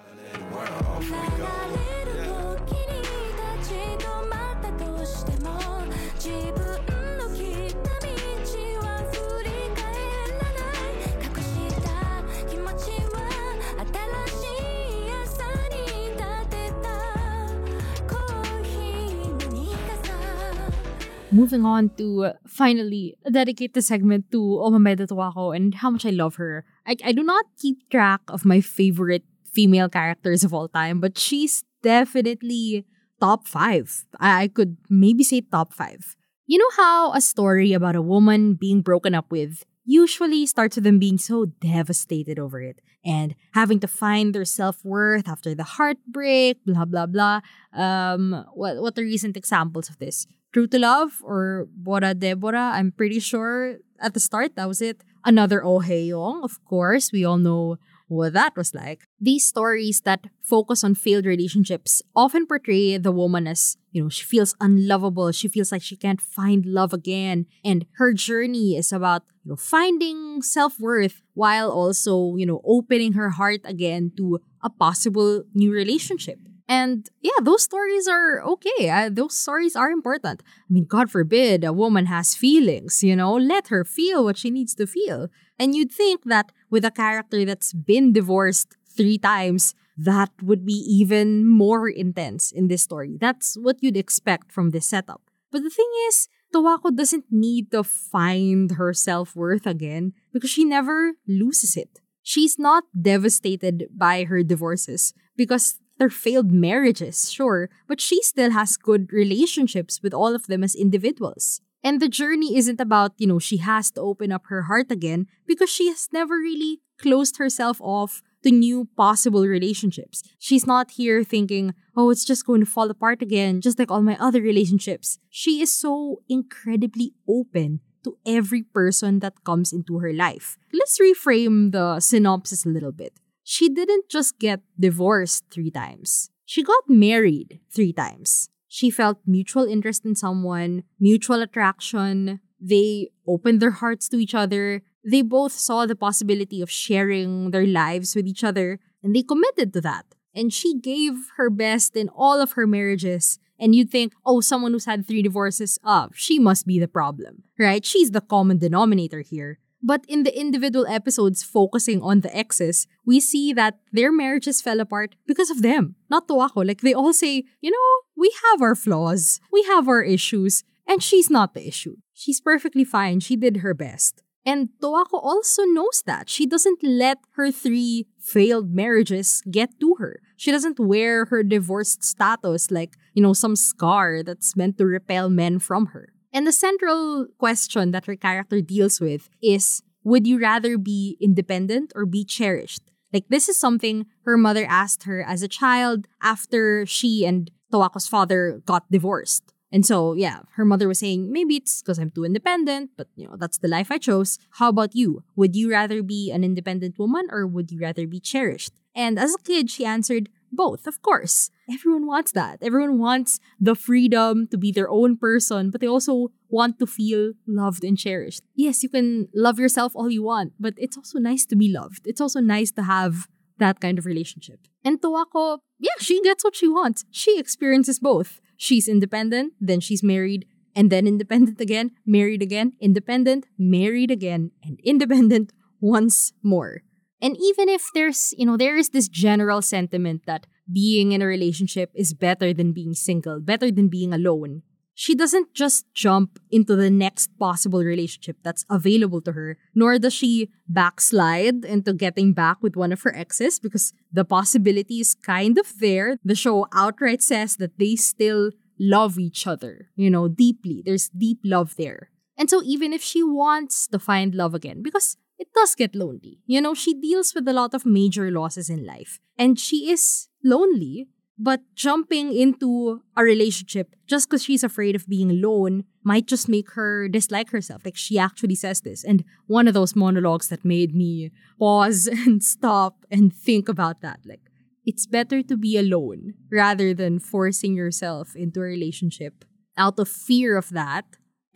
Moving 21.36 21.64
on 21.64 21.90
to 22.00 22.32
finally 22.48 23.14
dedicate 23.30 23.74
the 23.74 23.82
segment 23.82 24.24
to 24.32 24.38
Omameda 24.38 25.06
Towako 25.06 25.54
and 25.54 25.74
how 25.74 25.90
much 25.90 26.06
I 26.06 26.10
love 26.10 26.36
her. 26.36 26.64
I, 26.86 26.96
I 27.04 27.12
do 27.12 27.22
not 27.22 27.44
keep 27.60 27.90
track 27.90 28.22
of 28.28 28.44
my 28.44 28.60
favorite 28.62 29.24
female 29.44 29.88
characters 29.88 30.44
of 30.44 30.54
all 30.54 30.68
time, 30.68 30.98
but 30.98 31.18
she's 31.18 31.62
definitely 31.82 32.86
top 33.20 33.46
five. 33.46 34.04
I, 34.18 34.42
I 34.42 34.48
could 34.48 34.78
maybe 34.88 35.22
say 35.24 35.42
top 35.42 35.72
five. 35.74 36.16
You 36.46 36.58
know 36.58 36.72
how 36.76 37.12
a 37.12 37.20
story 37.20 37.72
about 37.72 37.96
a 37.96 38.02
woman 38.02 38.54
being 38.54 38.80
broken 38.80 39.14
up 39.14 39.30
with 39.30 39.64
usually 39.84 40.46
starts 40.46 40.76
with 40.76 40.84
them 40.84 40.98
being 40.98 41.18
so 41.18 41.46
devastated 41.60 42.38
over 42.38 42.60
it 42.60 42.80
and 43.04 43.34
having 43.52 43.78
to 43.80 43.86
find 43.86 44.34
their 44.34 44.44
self-worth 44.44 45.28
after 45.28 45.54
the 45.54 45.64
heartbreak, 45.64 46.64
blah 46.64 46.84
blah 46.84 47.06
blah. 47.06 47.40
Um 47.72 48.44
what 48.54 48.80
what 48.82 48.98
are 48.98 49.02
recent 49.02 49.36
examples 49.36 49.88
of 49.88 49.98
this? 49.98 50.26
True 50.56 50.66
to 50.68 50.78
Love 50.78 51.20
or 51.22 51.68
Bora 51.76 52.14
Deborah. 52.14 52.72
I'm 52.72 52.90
pretty 52.90 53.20
sure 53.20 53.76
at 54.00 54.14
the 54.14 54.20
start 54.20 54.56
that 54.56 54.66
was 54.66 54.80
it. 54.80 55.04
Another 55.22 55.62
Oh 55.62 55.80
Hae-young, 55.80 56.40
of 56.42 56.64
course. 56.64 57.12
We 57.12 57.26
all 57.26 57.36
know 57.36 57.76
what 58.08 58.32
that 58.32 58.56
was 58.56 58.72
like. 58.72 59.04
These 59.20 59.46
stories 59.46 60.00
that 60.08 60.32
focus 60.40 60.82
on 60.82 60.94
failed 60.94 61.26
relationships 61.26 62.00
often 62.16 62.46
portray 62.46 62.96
the 62.96 63.12
woman 63.12 63.46
as, 63.46 63.76
you 63.92 64.02
know, 64.04 64.08
she 64.08 64.24
feels 64.24 64.56
unlovable, 64.58 65.30
she 65.30 65.46
feels 65.46 65.72
like 65.72 65.82
she 65.82 65.94
can't 65.94 66.22
find 66.22 66.64
love 66.64 66.94
again, 66.94 67.44
and 67.62 67.84
her 68.00 68.14
journey 68.14 68.78
is 68.78 68.92
about, 68.92 69.24
you 69.44 69.50
know, 69.50 69.56
finding 69.56 70.40
self-worth 70.40 71.20
while 71.34 71.70
also, 71.70 72.34
you 72.36 72.46
know, 72.46 72.62
opening 72.64 73.12
her 73.12 73.28
heart 73.28 73.60
again 73.64 74.10
to 74.16 74.40
a 74.62 74.70
possible 74.70 75.44
new 75.52 75.70
relationship. 75.70 76.38
And 76.68 77.08
yeah, 77.22 77.38
those 77.42 77.62
stories 77.62 78.08
are 78.08 78.42
okay. 78.42 78.90
Uh, 78.90 79.08
those 79.12 79.36
stories 79.36 79.76
are 79.76 79.90
important. 79.90 80.42
I 80.46 80.72
mean, 80.72 80.84
God 80.84 81.10
forbid 81.10 81.62
a 81.62 81.72
woman 81.72 82.06
has 82.06 82.34
feelings, 82.34 83.04
you 83.04 83.14
know, 83.14 83.34
let 83.34 83.68
her 83.68 83.84
feel 83.84 84.24
what 84.24 84.36
she 84.36 84.50
needs 84.50 84.74
to 84.74 84.86
feel. 84.86 85.28
And 85.58 85.74
you'd 85.74 85.92
think 85.92 86.24
that 86.24 86.50
with 86.70 86.84
a 86.84 86.90
character 86.90 87.44
that's 87.44 87.72
been 87.72 88.12
divorced 88.12 88.76
three 88.96 89.18
times, 89.18 89.74
that 89.96 90.30
would 90.42 90.66
be 90.66 90.74
even 90.74 91.48
more 91.48 91.88
intense 91.88 92.52
in 92.52 92.68
this 92.68 92.82
story. 92.82 93.16
That's 93.18 93.56
what 93.56 93.76
you'd 93.80 93.96
expect 93.96 94.52
from 94.52 94.70
this 94.70 94.86
setup. 94.86 95.22
But 95.50 95.62
the 95.62 95.70
thing 95.70 95.90
is, 96.08 96.28
Towako 96.54 96.94
doesn't 96.94 97.26
need 97.30 97.70
to 97.70 97.82
find 97.82 98.72
her 98.72 98.92
self-worth 98.92 99.66
again 99.66 100.12
because 100.32 100.50
she 100.50 100.64
never 100.64 101.12
loses 101.26 101.76
it. 101.76 102.00
She's 102.22 102.58
not 102.58 102.84
devastated 103.00 103.86
by 103.96 104.24
her 104.24 104.42
divorces 104.42 105.14
because 105.36 105.78
they're 105.98 106.10
failed 106.10 106.52
marriages, 106.52 107.30
sure, 107.30 107.70
but 107.86 108.00
she 108.00 108.22
still 108.22 108.50
has 108.50 108.76
good 108.76 109.12
relationships 109.12 110.02
with 110.02 110.12
all 110.12 110.34
of 110.34 110.46
them 110.46 110.62
as 110.62 110.74
individuals. 110.74 111.60
And 111.82 112.00
the 112.00 112.08
journey 112.08 112.56
isn't 112.56 112.80
about, 112.80 113.12
you 113.16 113.26
know, 113.26 113.38
she 113.38 113.58
has 113.58 113.90
to 113.92 114.00
open 114.00 114.32
up 114.32 114.46
her 114.46 114.62
heart 114.62 114.90
again 114.90 115.26
because 115.46 115.70
she 115.70 115.88
has 115.88 116.08
never 116.12 116.34
really 116.34 116.80
closed 116.98 117.36
herself 117.36 117.80
off 117.80 118.22
to 118.42 118.50
new 118.50 118.88
possible 118.96 119.46
relationships. 119.46 120.22
She's 120.38 120.66
not 120.66 120.92
here 120.92 121.22
thinking, 121.22 121.74
oh, 121.96 122.10
it's 122.10 122.24
just 122.24 122.46
going 122.46 122.60
to 122.60 122.66
fall 122.66 122.90
apart 122.90 123.22
again, 123.22 123.60
just 123.60 123.78
like 123.78 123.90
all 123.90 124.02
my 124.02 124.16
other 124.18 124.40
relationships. 124.40 125.18
She 125.30 125.62
is 125.62 125.72
so 125.72 126.22
incredibly 126.28 127.12
open 127.28 127.80
to 128.04 128.16
every 128.26 128.62
person 128.62 129.20
that 129.20 129.44
comes 129.44 129.72
into 129.72 129.98
her 129.98 130.12
life. 130.12 130.58
Let's 130.72 130.98
reframe 130.98 131.72
the 131.72 132.00
synopsis 132.00 132.64
a 132.64 132.68
little 132.68 132.92
bit. 132.92 133.14
She 133.48 133.68
didn't 133.68 134.10
just 134.10 134.40
get 134.40 134.58
divorced 134.74 135.44
three 135.52 135.70
times, 135.70 136.30
she 136.44 136.64
got 136.64 136.90
married 136.90 137.60
three 137.70 137.92
times. 137.92 138.50
She 138.66 138.90
felt 138.90 139.18
mutual 139.24 139.64
interest 139.64 140.04
in 140.04 140.16
someone, 140.16 140.82
mutual 140.98 141.42
attraction. 141.42 142.40
They 142.60 143.10
opened 143.24 143.62
their 143.62 143.70
hearts 143.70 144.08
to 144.08 144.18
each 144.18 144.34
other. 144.34 144.82
They 145.04 145.22
both 145.22 145.52
saw 145.52 145.86
the 145.86 145.94
possibility 145.94 146.60
of 146.60 146.70
sharing 146.70 147.52
their 147.52 147.66
lives 147.66 148.16
with 148.16 148.26
each 148.26 148.42
other, 148.42 148.80
and 149.02 149.14
they 149.14 149.22
committed 149.22 149.72
to 149.74 149.80
that. 149.82 150.06
And 150.34 150.52
she 150.52 150.78
gave 150.78 151.14
her 151.36 151.48
best 151.48 151.94
in 151.94 152.08
all 152.08 152.40
of 152.40 152.52
her 152.58 152.66
marriages. 152.66 153.38
And 153.60 153.76
you'd 153.76 153.90
think, 153.90 154.12
oh, 154.26 154.40
someone 154.40 154.72
who's 154.72 154.86
had 154.86 155.06
three 155.06 155.22
divorces, 155.22 155.78
ah, 155.84 156.08
she 156.12 156.40
must 156.40 156.66
be 156.66 156.80
the 156.80 156.88
problem, 156.88 157.44
right? 157.58 157.84
She's 157.86 158.10
the 158.10 158.20
common 158.20 158.58
denominator 158.58 159.20
here. 159.20 159.60
But 159.86 160.04
in 160.08 160.24
the 160.24 160.36
individual 160.36 160.84
episodes 160.88 161.44
focusing 161.44 162.02
on 162.02 162.22
the 162.22 162.36
exes, 162.36 162.88
we 163.06 163.20
see 163.20 163.52
that 163.52 163.78
their 163.92 164.10
marriages 164.10 164.60
fell 164.60 164.80
apart 164.80 165.14
because 165.28 165.48
of 165.48 165.62
them, 165.62 165.94
not 166.10 166.26
Towako. 166.26 166.66
Like 166.66 166.80
they 166.80 166.92
all 166.92 167.12
say, 167.12 167.44
you 167.60 167.70
know, 167.70 167.90
we 168.16 168.34
have 168.50 168.60
our 168.60 168.74
flaws, 168.74 169.38
we 169.52 169.62
have 169.62 169.86
our 169.86 170.02
issues, 170.02 170.64
and 170.88 171.04
she's 171.04 171.30
not 171.30 171.54
the 171.54 171.68
issue. 171.68 171.94
She's 172.12 172.40
perfectly 172.40 172.82
fine. 172.82 173.20
She 173.20 173.36
did 173.36 173.58
her 173.58 173.74
best. 173.74 174.24
And 174.44 174.70
Towako 174.82 175.22
also 175.22 175.62
knows 175.62 176.02
that. 176.04 176.28
She 176.28 176.46
doesn't 176.46 176.82
let 176.82 177.18
her 177.36 177.52
three 177.52 178.06
failed 178.18 178.74
marriages 178.74 179.40
get 179.48 179.78
to 179.78 179.96
her. 180.00 180.18
She 180.36 180.50
doesn't 180.50 180.80
wear 180.80 181.26
her 181.26 181.44
divorced 181.44 182.02
status 182.02 182.72
like, 182.72 182.94
you 183.14 183.22
know, 183.22 183.34
some 183.34 183.54
scar 183.54 184.24
that's 184.24 184.56
meant 184.56 184.78
to 184.78 184.86
repel 184.86 185.30
men 185.30 185.60
from 185.60 185.86
her. 185.86 186.08
And 186.36 186.46
the 186.46 186.52
central 186.52 187.28
question 187.38 187.92
that 187.92 188.04
her 188.04 188.14
character 188.14 188.60
deals 188.60 189.00
with 189.00 189.30
is 189.42 189.80
would 190.04 190.26
you 190.26 190.38
rather 190.38 190.76
be 190.76 191.16
independent 191.18 191.94
or 191.94 192.04
be 192.04 192.26
cherished? 192.26 192.82
Like, 193.10 193.24
this 193.30 193.48
is 193.48 193.56
something 193.56 194.04
her 194.26 194.36
mother 194.36 194.66
asked 194.68 195.04
her 195.04 195.22
as 195.22 195.40
a 195.40 195.48
child 195.48 196.06
after 196.22 196.84
she 196.84 197.24
and 197.24 197.50
Towako's 197.72 198.06
father 198.06 198.60
got 198.66 198.84
divorced. 198.92 199.54
And 199.72 199.86
so, 199.86 200.12
yeah, 200.12 200.40
her 200.56 200.66
mother 200.66 200.88
was 200.88 200.98
saying, 200.98 201.32
maybe 201.32 201.56
it's 201.56 201.80
because 201.80 201.98
I'm 201.98 202.10
too 202.10 202.26
independent, 202.26 202.90
but 202.98 203.08
you 203.16 203.26
know, 203.26 203.36
that's 203.38 203.56
the 203.56 203.68
life 203.68 203.90
I 203.90 203.96
chose. 203.96 204.38
How 204.60 204.68
about 204.68 204.94
you? 204.94 205.24
Would 205.36 205.56
you 205.56 205.70
rather 205.70 206.02
be 206.02 206.30
an 206.30 206.44
independent 206.44 206.98
woman 206.98 207.28
or 207.30 207.46
would 207.46 207.72
you 207.72 207.80
rather 207.80 208.06
be 208.06 208.20
cherished? 208.20 208.74
And 208.94 209.18
as 209.18 209.34
a 209.34 209.38
kid, 209.42 209.70
she 209.70 209.86
answered, 209.86 210.28
both, 210.56 210.86
of 210.86 211.02
course. 211.02 211.50
Everyone 211.70 212.06
wants 212.06 212.32
that. 212.32 212.58
Everyone 212.62 212.98
wants 212.98 213.38
the 213.60 213.74
freedom 213.74 214.48
to 214.48 214.58
be 214.58 214.72
their 214.72 214.88
own 214.88 215.16
person, 215.16 215.70
but 215.70 215.80
they 215.80 215.86
also 215.86 216.32
want 216.48 216.78
to 216.78 216.86
feel 216.86 217.32
loved 217.46 217.84
and 217.84 217.98
cherished. 217.98 218.42
Yes, 218.54 218.82
you 218.82 218.88
can 218.88 219.28
love 219.34 219.58
yourself 219.58 219.92
all 219.94 220.10
you 220.10 220.22
want, 220.22 220.54
but 220.58 220.74
it's 220.76 220.96
also 220.96 221.18
nice 221.18 221.44
to 221.46 221.56
be 221.56 221.70
loved. 221.72 222.06
It's 222.06 222.20
also 222.20 222.40
nice 222.40 222.70
to 222.72 222.82
have 222.82 223.28
that 223.58 223.80
kind 223.80 223.98
of 223.98 224.06
relationship. 224.06 224.60
And 224.84 225.00
Towako, 225.00 225.58
yeah, 225.78 225.98
she 225.98 226.20
gets 226.22 226.44
what 226.44 226.56
she 226.56 226.68
wants. 226.68 227.04
She 227.10 227.38
experiences 227.38 227.98
both. 227.98 228.40
She's 228.56 228.88
independent, 228.88 229.52
then 229.60 229.80
she's 229.80 230.02
married, 230.02 230.46
and 230.74 230.90
then 230.90 231.06
independent 231.06 231.60
again, 231.60 231.92
married 232.06 232.42
again, 232.42 232.72
independent, 232.80 233.46
married 233.58 234.10
again, 234.10 234.52
and 234.62 234.78
independent 234.84 235.52
once 235.80 236.32
more. 236.42 236.82
And 237.20 237.36
even 237.40 237.68
if 237.68 237.88
there's, 237.94 238.34
you 238.36 238.46
know, 238.46 238.56
there 238.56 238.76
is 238.76 238.90
this 238.90 239.08
general 239.08 239.62
sentiment 239.62 240.22
that 240.26 240.46
being 240.70 241.12
in 241.12 241.22
a 241.22 241.26
relationship 241.26 241.90
is 241.94 242.12
better 242.12 242.52
than 242.52 242.72
being 242.72 242.94
single, 242.94 243.40
better 243.40 243.70
than 243.70 243.88
being 243.88 244.12
alone, 244.12 244.62
she 244.98 245.14
doesn't 245.14 245.52
just 245.52 245.84
jump 245.92 246.38
into 246.50 246.74
the 246.74 246.90
next 246.90 247.28
possible 247.38 247.84
relationship 247.84 248.38
that's 248.42 248.64
available 248.70 249.20
to 249.20 249.32
her, 249.32 249.58
nor 249.74 249.98
does 249.98 250.14
she 250.14 250.50
backslide 250.68 251.66
into 251.66 251.92
getting 251.92 252.32
back 252.32 252.62
with 252.62 252.76
one 252.76 252.92
of 252.92 253.02
her 253.02 253.14
exes 253.14 253.60
because 253.60 253.92
the 254.10 254.24
possibility 254.24 255.00
is 255.00 255.14
kind 255.14 255.58
of 255.58 255.78
there. 255.80 256.16
The 256.24 256.34
show 256.34 256.66
outright 256.72 257.22
says 257.22 257.56
that 257.56 257.78
they 257.78 257.96
still 257.96 258.52
love 258.80 259.18
each 259.18 259.46
other, 259.46 259.88
you 259.96 260.08
know, 260.08 260.28
deeply. 260.28 260.82
There's 260.84 261.10
deep 261.10 261.40
love 261.44 261.76
there. 261.76 262.10
And 262.38 262.48
so 262.48 262.62
even 262.64 262.94
if 262.94 263.02
she 263.02 263.22
wants 263.22 263.86
to 263.88 263.98
find 263.98 264.34
love 264.34 264.54
again, 264.54 264.82
because 264.82 265.18
it 265.38 265.48
does 265.54 265.74
get 265.74 265.94
lonely. 265.94 266.40
You 266.46 266.60
know, 266.60 266.74
she 266.74 266.94
deals 266.94 267.34
with 267.34 267.46
a 267.48 267.52
lot 267.52 267.74
of 267.74 267.86
major 267.86 268.30
losses 268.30 268.70
in 268.70 268.86
life. 268.86 269.18
And 269.38 269.58
she 269.58 269.90
is 269.90 270.28
lonely, 270.42 271.08
but 271.38 271.60
jumping 271.74 272.34
into 272.34 273.02
a 273.16 273.22
relationship 273.22 273.94
just 274.06 274.28
because 274.28 274.44
she's 274.44 274.64
afraid 274.64 274.96
of 274.96 275.06
being 275.06 275.30
alone 275.30 275.84
might 276.02 276.26
just 276.26 276.48
make 276.48 276.72
her 276.72 277.08
dislike 277.08 277.50
herself. 277.50 277.84
Like 277.84 277.96
she 277.96 278.18
actually 278.18 278.54
says 278.54 278.80
this. 278.80 279.04
And 279.04 279.24
one 279.46 279.68
of 279.68 279.74
those 279.74 279.96
monologues 279.96 280.48
that 280.48 280.64
made 280.64 280.94
me 280.94 281.32
pause 281.58 282.06
and 282.10 282.42
stop 282.42 283.04
and 283.10 283.34
think 283.34 283.68
about 283.68 284.00
that. 284.00 284.20
Like, 284.24 284.40
it's 284.86 285.06
better 285.06 285.42
to 285.42 285.56
be 285.56 285.76
alone 285.76 286.34
rather 286.50 286.94
than 286.94 287.18
forcing 287.18 287.74
yourself 287.74 288.36
into 288.36 288.60
a 288.60 288.64
relationship 288.64 289.44
out 289.76 289.98
of 289.98 290.08
fear 290.08 290.56
of 290.56 290.70
that 290.70 291.04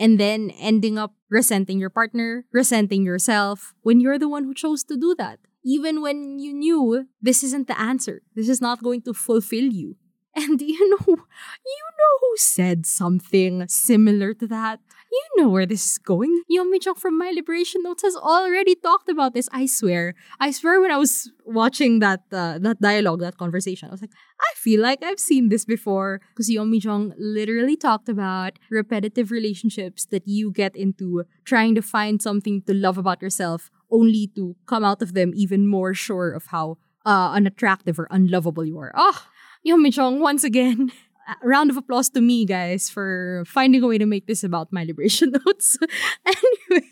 and 0.00 0.18
then 0.18 0.50
ending 0.58 0.98
up 0.98 1.14
resenting 1.28 1.78
your 1.78 1.90
partner, 1.90 2.46
resenting 2.50 3.04
yourself 3.04 3.74
when 3.82 4.00
you're 4.00 4.18
the 4.18 4.28
one 4.28 4.44
who 4.44 4.54
chose 4.54 4.82
to 4.84 4.96
do 4.96 5.14
that 5.14 5.38
even 5.64 6.00
when 6.00 6.38
you 6.38 6.54
knew 6.54 7.06
this 7.20 7.42
isn't 7.42 7.68
the 7.68 7.78
answer. 7.78 8.22
This 8.34 8.48
is 8.48 8.60
not 8.60 8.82
going 8.82 9.02
to 9.02 9.14
fulfill 9.14 9.64
you. 9.72 9.96
And 10.36 10.60
you 10.62 10.88
know, 10.90 11.06
you 11.08 11.84
know 11.98 12.14
who 12.20 12.34
said 12.36 12.86
something 12.86 13.66
similar 13.68 14.32
to 14.34 14.46
that? 14.46 14.78
You 15.12 15.42
know 15.42 15.48
where 15.48 15.66
this 15.66 15.84
is 15.84 15.98
going. 15.98 16.42
Yeom 16.50 16.70
Mi-jeong 16.70 16.96
from 16.96 17.18
My 17.18 17.32
Liberation 17.34 17.82
Notes 17.82 18.02
has 18.02 18.14
already 18.14 18.76
talked 18.76 19.08
about 19.08 19.34
this. 19.34 19.48
I 19.52 19.66
swear. 19.66 20.14
I 20.38 20.52
swear 20.52 20.80
when 20.80 20.92
I 20.92 20.98
was 20.98 21.32
watching 21.44 21.98
that 21.98 22.22
uh, 22.30 22.58
that 22.58 22.80
dialogue, 22.80 23.20
that 23.20 23.36
conversation, 23.36 23.88
I 23.88 23.92
was 23.92 24.00
like, 24.00 24.12
I 24.40 24.50
feel 24.54 24.80
like 24.80 25.02
I've 25.02 25.18
seen 25.18 25.48
this 25.48 25.64
before. 25.64 26.20
Because 26.30 26.48
Yeom 26.48 26.70
Mi-jeong 26.70 27.14
literally 27.18 27.76
talked 27.76 28.08
about 28.08 28.58
repetitive 28.70 29.32
relationships 29.32 30.06
that 30.12 30.28
you 30.28 30.52
get 30.52 30.76
into 30.76 31.24
trying 31.44 31.74
to 31.74 31.82
find 31.82 32.22
something 32.22 32.62
to 32.62 32.74
love 32.74 32.96
about 32.96 33.20
yourself 33.20 33.70
only 33.90 34.30
to 34.36 34.54
come 34.66 34.84
out 34.84 35.02
of 35.02 35.14
them 35.14 35.32
even 35.34 35.66
more 35.66 35.92
sure 35.92 36.30
of 36.30 36.46
how 36.46 36.78
uh, 37.04 37.32
unattractive 37.32 37.98
or 37.98 38.06
unlovable 38.10 38.64
you 38.64 38.78
are. 38.78 38.92
Ah, 38.94 39.10
oh, 39.10 39.26
Yeom 39.66 39.82
Mi-jeong, 39.82 40.20
once 40.20 40.44
again, 40.44 40.92
round 41.42 41.70
of 41.70 41.76
applause 41.76 42.10
to 42.10 42.20
me, 42.20 42.44
guys, 42.44 42.88
for 42.88 43.44
finding 43.46 43.82
a 43.82 43.86
way 43.86 43.98
to 43.98 44.06
make 44.06 44.26
this 44.26 44.44
about 44.44 44.72
my 44.72 44.84
liberation 44.84 45.32
notes. 45.46 45.78
anyway, 46.26 46.86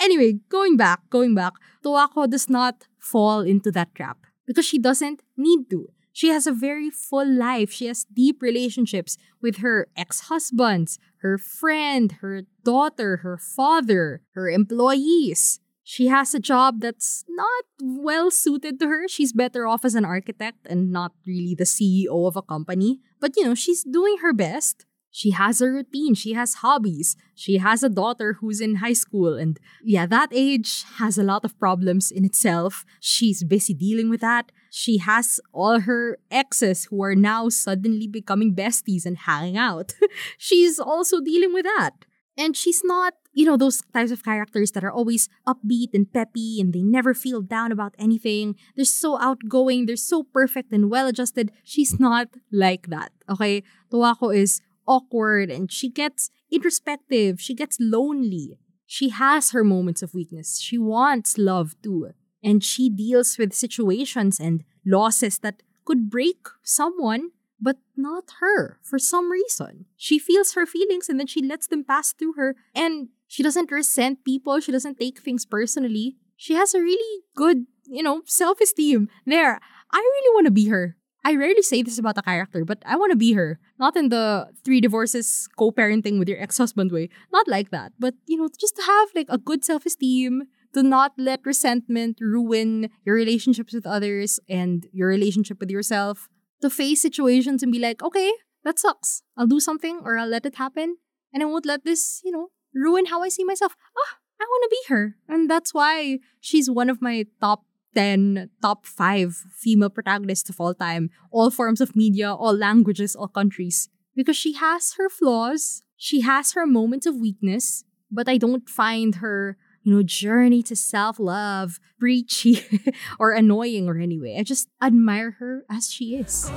anyway, 0.00 0.32
going 0.48 0.76
back, 0.76 1.00
going 1.10 1.34
back, 1.34 1.54
Towako 1.84 2.28
does 2.28 2.48
not 2.48 2.86
fall 2.98 3.40
into 3.40 3.70
that 3.72 3.94
trap 3.94 4.18
because 4.46 4.64
she 4.64 4.78
doesn't 4.78 5.22
need 5.36 5.70
to. 5.70 5.88
She 6.12 6.28
has 6.30 6.46
a 6.48 6.52
very 6.52 6.90
full 6.90 7.30
life. 7.30 7.70
She 7.70 7.86
has 7.86 8.04
deep 8.04 8.42
relationships 8.42 9.16
with 9.40 9.58
her 9.58 9.86
ex 9.96 10.22
husbands, 10.22 10.98
her 11.18 11.38
friend, 11.38 12.10
her 12.20 12.42
daughter, 12.64 13.18
her 13.18 13.38
father, 13.38 14.22
her 14.32 14.50
employees. 14.50 15.60
She 15.88 16.08
has 16.08 16.34
a 16.34 16.38
job 16.38 16.82
that's 16.82 17.24
not 17.30 17.64
well 17.80 18.30
suited 18.30 18.78
to 18.78 18.88
her. 18.88 19.08
She's 19.08 19.32
better 19.32 19.66
off 19.66 19.86
as 19.86 19.94
an 19.94 20.04
architect 20.04 20.66
and 20.68 20.92
not 20.92 21.12
really 21.26 21.54
the 21.54 21.64
CEO 21.64 22.28
of 22.28 22.36
a 22.36 22.42
company. 22.42 23.00
But 23.20 23.38
you 23.38 23.44
know, 23.44 23.54
she's 23.54 23.84
doing 23.84 24.18
her 24.20 24.34
best. 24.34 24.84
She 25.10 25.30
has 25.30 25.62
a 25.62 25.66
routine, 25.66 26.14
she 26.14 26.34
has 26.34 26.60
hobbies, 26.60 27.16
she 27.34 27.56
has 27.56 27.82
a 27.82 27.88
daughter 27.88 28.34
who's 28.34 28.60
in 28.60 28.84
high 28.84 28.92
school, 28.92 29.38
and 29.38 29.58
yeah, 29.82 30.04
that 30.04 30.28
age 30.30 30.84
has 30.98 31.16
a 31.16 31.22
lot 31.22 31.46
of 31.46 31.58
problems 31.58 32.10
in 32.10 32.26
itself. 32.26 32.84
She's 33.00 33.42
busy 33.42 33.72
dealing 33.72 34.10
with 34.10 34.20
that. 34.20 34.52
She 34.70 34.98
has 34.98 35.40
all 35.54 35.80
her 35.80 36.18
exes 36.30 36.84
who 36.84 37.02
are 37.02 37.14
now 37.14 37.48
suddenly 37.48 38.06
becoming 38.06 38.54
besties 38.54 39.06
and 39.06 39.16
hanging 39.16 39.56
out. 39.56 39.94
she's 40.36 40.78
also 40.78 41.22
dealing 41.22 41.54
with 41.54 41.64
that. 41.64 42.04
And 42.38 42.56
she's 42.56 42.82
not, 42.84 43.14
you 43.38 43.44
know, 43.44 43.56
those 43.56 43.82
types 43.94 44.10
of 44.10 44.24
characters 44.24 44.72
that 44.72 44.82
are 44.82 44.90
always 44.90 45.28
upbeat 45.46 45.94
and 45.94 46.12
peppy 46.12 46.60
and 46.60 46.72
they 46.72 46.82
never 46.82 47.14
feel 47.14 47.40
down 47.40 47.70
about 47.70 47.94
anything. 47.96 48.56
They're 48.74 48.84
so 48.84 49.16
outgoing, 49.20 49.86
they're 49.86 49.94
so 49.94 50.24
perfect 50.24 50.72
and 50.72 50.90
well 50.90 51.06
adjusted. 51.06 51.52
She's 51.62 52.00
not 52.00 52.26
like 52.50 52.88
that. 52.88 53.12
Okay? 53.30 53.62
Towako 53.92 54.34
is 54.34 54.60
awkward 54.88 55.52
and 55.52 55.70
she 55.70 55.88
gets 55.88 56.30
introspective. 56.50 57.40
She 57.40 57.54
gets 57.54 57.76
lonely. 57.78 58.58
She 58.86 59.10
has 59.10 59.52
her 59.52 59.62
moments 59.62 60.02
of 60.02 60.14
weakness. 60.14 60.58
She 60.58 60.76
wants 60.76 61.38
love 61.38 61.76
too. 61.80 62.10
And 62.42 62.64
she 62.64 62.90
deals 62.90 63.38
with 63.38 63.52
situations 63.52 64.40
and 64.40 64.64
losses 64.84 65.38
that 65.40 65.62
could 65.84 66.10
break 66.10 66.48
someone, 66.64 67.30
but 67.60 67.76
not 67.96 68.24
her 68.40 68.80
for 68.82 68.98
some 68.98 69.30
reason. 69.30 69.84
She 69.96 70.18
feels 70.18 70.54
her 70.54 70.66
feelings 70.66 71.08
and 71.08 71.20
then 71.20 71.28
she 71.28 71.40
lets 71.40 71.68
them 71.68 71.84
pass 71.84 72.12
through 72.12 72.32
her. 72.32 72.56
And 72.74 73.10
she 73.28 73.42
doesn't 73.42 73.70
resent 73.70 74.24
people. 74.24 74.58
She 74.58 74.72
doesn't 74.72 74.98
take 74.98 75.20
things 75.20 75.44
personally. 75.46 76.16
She 76.36 76.54
has 76.54 76.74
a 76.74 76.80
really 76.80 77.22
good, 77.36 77.66
you 77.86 78.02
know, 78.02 78.22
self 78.24 78.60
esteem. 78.60 79.08
There, 79.26 79.60
I 79.92 79.98
really 79.98 80.34
want 80.34 80.46
to 80.46 80.50
be 80.50 80.68
her. 80.68 80.96
I 81.24 81.34
rarely 81.34 81.62
say 81.62 81.82
this 81.82 81.98
about 81.98 82.16
a 82.16 82.22
character, 82.22 82.64
but 82.64 82.78
I 82.86 82.96
want 82.96 83.10
to 83.12 83.16
be 83.16 83.34
her. 83.34 83.58
Not 83.78 83.96
in 83.96 84.08
the 84.08 84.48
three 84.64 84.80
divorces 84.80 85.46
co 85.58 85.70
parenting 85.70 86.18
with 86.18 86.28
your 86.28 86.40
ex 86.40 86.56
husband 86.56 86.90
way. 86.90 87.10
Not 87.30 87.46
like 87.46 87.70
that. 87.70 87.92
But, 87.98 88.14
you 88.26 88.38
know, 88.38 88.48
just 88.58 88.76
to 88.76 88.82
have 88.82 89.08
like 89.14 89.26
a 89.28 89.36
good 89.36 89.64
self 89.64 89.84
esteem, 89.84 90.44
to 90.72 90.82
not 90.82 91.12
let 91.18 91.44
resentment 91.44 92.18
ruin 92.20 92.88
your 93.04 93.14
relationships 93.14 93.74
with 93.74 93.86
others 93.86 94.40
and 94.48 94.86
your 94.92 95.08
relationship 95.08 95.60
with 95.60 95.70
yourself. 95.70 96.28
To 96.62 96.70
face 96.70 97.02
situations 97.02 97.62
and 97.62 97.70
be 97.70 97.78
like, 97.78 98.02
okay, 98.02 98.32
that 98.64 98.78
sucks. 98.78 99.22
I'll 99.36 99.46
do 99.46 99.60
something 99.60 100.00
or 100.02 100.18
I'll 100.18 100.28
let 100.28 100.46
it 100.46 100.56
happen. 100.56 100.96
And 101.32 101.42
I 101.42 101.46
won't 101.46 101.66
let 101.66 101.84
this, 101.84 102.20
you 102.24 102.32
know, 102.32 102.48
ruin 102.74 103.06
how 103.06 103.22
I 103.22 103.28
see 103.28 103.44
myself. 103.44 103.76
Ah, 103.96 104.16
I 104.40 104.44
want 104.44 104.62
to 104.64 104.68
be 104.70 104.94
her. 104.94 105.16
And 105.28 105.50
that's 105.50 105.74
why 105.74 106.18
she's 106.40 106.70
one 106.70 106.90
of 106.90 107.02
my 107.02 107.26
top 107.40 107.64
10, 107.94 108.50
top 108.62 108.86
5 108.86 109.34
female 109.34 109.90
protagonists 109.90 110.48
of 110.48 110.60
all 110.60 110.74
time, 110.74 111.10
all 111.30 111.50
forms 111.50 111.80
of 111.80 111.96
media, 111.96 112.32
all 112.32 112.54
languages, 112.54 113.16
all 113.16 113.28
countries. 113.28 113.88
Because 114.14 114.36
she 114.36 114.54
has 114.54 114.94
her 114.98 115.08
flaws, 115.08 115.82
she 115.96 116.20
has 116.20 116.52
her 116.52 116.66
moments 116.66 117.06
of 117.06 117.16
weakness, 117.16 117.84
but 118.10 118.28
I 118.28 118.36
don't 118.36 118.68
find 118.68 119.16
her, 119.16 119.56
you 119.82 119.94
know, 119.94 120.02
journey 120.02 120.62
to 120.64 120.76
self 120.76 121.18
love 121.18 121.80
preachy 121.98 122.64
or 123.18 123.32
annoying 123.32 123.88
or 123.88 123.98
anyway. 123.98 124.36
I 124.38 124.42
just 124.42 124.68
admire 124.82 125.32
her 125.38 125.64
as 125.70 125.90
she 125.90 126.16
is. 126.16 126.50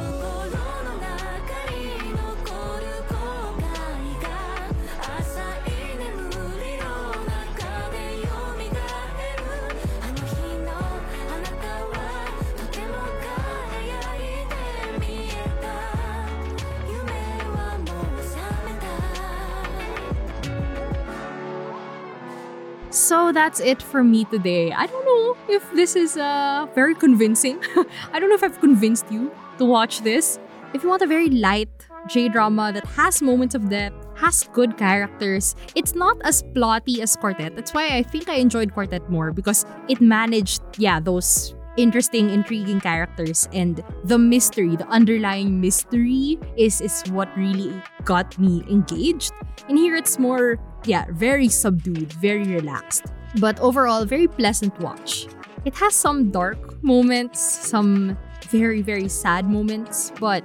So 23.12 23.34
that's 23.34 23.60
it 23.60 23.82
for 23.82 24.06
me 24.06 24.24
today. 24.24 24.72
I 24.72 24.88
don't 24.88 25.04
know 25.04 25.36
if 25.54 25.70
this 25.74 25.98
is 25.98 26.16
uh, 26.16 26.66
very 26.74 26.96
convincing. 26.96 27.60
I 28.14 28.22
don't 28.22 28.30
know 28.30 28.36
if 28.36 28.42
I've 28.42 28.62
convinced 28.62 29.12
you 29.12 29.34
to 29.58 29.66
watch 29.66 30.00
this. 30.00 30.40
If 30.74 30.82
you 30.82 30.88
want 30.88 31.02
a 31.02 31.08
very 31.08 31.30
light 31.30 31.68
J 32.08 32.30
drama 32.30 32.72
that 32.72 32.86
has 32.96 33.22
moments 33.22 33.54
of 33.54 33.70
depth, 33.70 34.08
has 34.18 34.46
good 34.54 34.78
characters, 34.78 35.58
it's 35.76 35.94
not 35.94 36.22
as 36.24 36.42
plotty 36.56 37.00
as 37.00 37.18
Quartet. 37.18 37.54
That's 37.54 37.74
why 37.74 37.98
I 37.98 38.02
think 38.02 38.30
I 38.30 38.36
enjoyed 38.36 38.74
Quartet 38.74 39.10
more 39.10 39.34
because 39.34 39.66
it 39.90 40.00
managed, 40.00 40.62
yeah, 40.78 41.02
those 41.02 41.54
interesting, 41.76 42.30
intriguing 42.30 42.80
characters 42.80 43.46
and 43.52 43.84
the 44.06 44.18
mystery, 44.18 44.78
the 44.78 44.88
underlying 44.88 45.60
mystery 45.60 46.40
is 46.56 46.80
is 46.80 47.04
what 47.12 47.28
really 47.38 47.74
got 48.06 48.40
me 48.40 48.64
engaged. 48.70 49.34
And 49.68 49.78
here 49.78 49.98
it's 49.98 50.18
more 50.18 50.60
yeah, 50.86 51.06
very 51.12 51.48
subdued, 51.48 52.14
very 52.14 52.44
relaxed. 52.44 53.06
But 53.40 53.60
overall, 53.60 54.06
very 54.06 54.28
pleasant 54.28 54.78
watch. 54.80 55.28
It 55.66 55.76
has 55.76 55.96
some 55.96 56.32
dark 56.32 56.84
moments, 56.84 57.40
some 57.40 58.18
very, 58.50 58.82
very 58.82 59.08
sad 59.08 59.50
moments, 59.50 60.12
but 60.20 60.44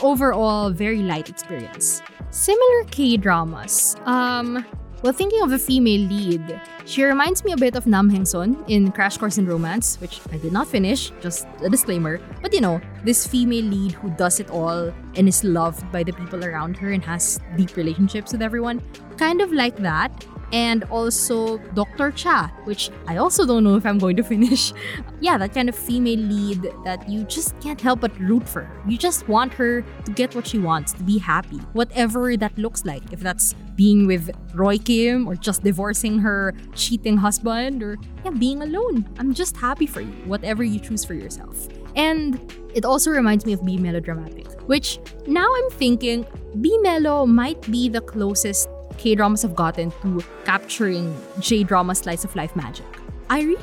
overall, 0.00 0.70
very 0.70 0.98
light 0.98 1.28
experience. 1.28 2.02
Similar 2.30 2.84
K 2.90 3.16
dramas. 3.16 3.96
Um, 4.04 4.66
well, 5.02 5.12
thinking 5.12 5.42
of 5.42 5.52
a 5.52 5.58
female 5.58 6.08
lead, 6.08 6.60
she 6.84 7.02
reminds 7.04 7.44
me 7.44 7.52
a 7.52 7.56
bit 7.56 7.76
of 7.76 7.86
Nam 7.86 8.10
Haeng-seon 8.10 8.64
in 8.68 8.92
Crash 8.92 9.18
Course 9.18 9.38
in 9.38 9.46
Romance, 9.46 10.00
which 10.00 10.20
I 10.32 10.38
did 10.38 10.52
not 10.52 10.66
finish, 10.66 11.12
just 11.20 11.46
a 11.62 11.68
disclaimer. 11.68 12.20
But 12.42 12.52
you 12.52 12.60
know, 12.60 12.80
this 13.04 13.26
female 13.26 13.64
lead 13.64 13.92
who 13.92 14.10
does 14.10 14.40
it 14.40 14.50
all 14.50 14.92
and 15.14 15.28
is 15.28 15.44
loved 15.44 15.90
by 15.92 16.02
the 16.02 16.12
people 16.12 16.44
around 16.44 16.76
her 16.78 16.92
and 16.92 17.04
has 17.04 17.40
deep 17.56 17.76
relationships 17.76 18.32
with 18.32 18.42
everyone. 18.42 18.82
Kind 19.16 19.40
of 19.40 19.52
like 19.52 19.76
that 19.76 20.26
and 20.52 20.84
also 20.84 21.58
Dr. 21.74 22.10
Cha, 22.12 22.52
which 22.64 22.90
I 23.06 23.16
also 23.16 23.46
don't 23.46 23.64
know 23.64 23.76
if 23.76 23.84
I'm 23.84 23.98
going 23.98 24.16
to 24.16 24.22
finish. 24.22 24.72
yeah, 25.20 25.38
that 25.38 25.54
kind 25.54 25.68
of 25.68 25.74
female 25.74 26.18
lead 26.18 26.68
that 26.84 27.08
you 27.08 27.24
just 27.24 27.58
can't 27.60 27.80
help 27.80 28.00
but 28.00 28.18
root 28.20 28.48
for. 28.48 28.70
You 28.86 28.96
just 28.96 29.28
want 29.28 29.52
her 29.54 29.82
to 30.04 30.10
get 30.12 30.34
what 30.34 30.46
she 30.46 30.58
wants, 30.58 30.92
to 30.94 31.02
be 31.02 31.18
happy, 31.18 31.58
whatever 31.72 32.36
that 32.36 32.56
looks 32.58 32.84
like. 32.84 33.12
If 33.12 33.20
that's 33.20 33.54
being 33.76 34.06
with 34.06 34.30
Roy 34.54 34.78
Kim 34.78 35.28
or 35.28 35.36
just 35.36 35.62
divorcing 35.62 36.18
her 36.18 36.54
cheating 36.74 37.16
husband 37.16 37.82
or 37.82 37.96
yeah, 38.24 38.30
being 38.30 38.62
alone. 38.62 39.06
I'm 39.18 39.34
just 39.34 39.56
happy 39.56 39.86
for 39.86 40.00
you, 40.00 40.12
whatever 40.24 40.64
you 40.64 40.80
choose 40.80 41.04
for 41.04 41.14
yourself. 41.14 41.68
And 41.94 42.52
it 42.74 42.84
also 42.84 43.10
reminds 43.10 43.46
me 43.46 43.52
of 43.52 43.64
Be 43.64 43.76
Melodramatic, 43.76 44.60
which 44.62 44.98
now 45.26 45.46
I'm 45.46 45.70
thinking 45.70 46.26
Be 46.60 46.76
Melo 46.78 47.26
might 47.26 47.60
be 47.70 47.88
the 47.88 48.00
closest 48.00 48.68
K 48.98 49.14
dramas 49.14 49.42
have 49.42 49.54
gotten 49.54 49.90
to 50.02 50.22
capturing 50.44 51.14
J 51.38 51.64
drama 51.64 51.94
slice 51.94 52.24
of 52.24 52.34
life 52.34 52.56
magic. 52.56 52.86
I 53.28 53.42
really 53.42 53.62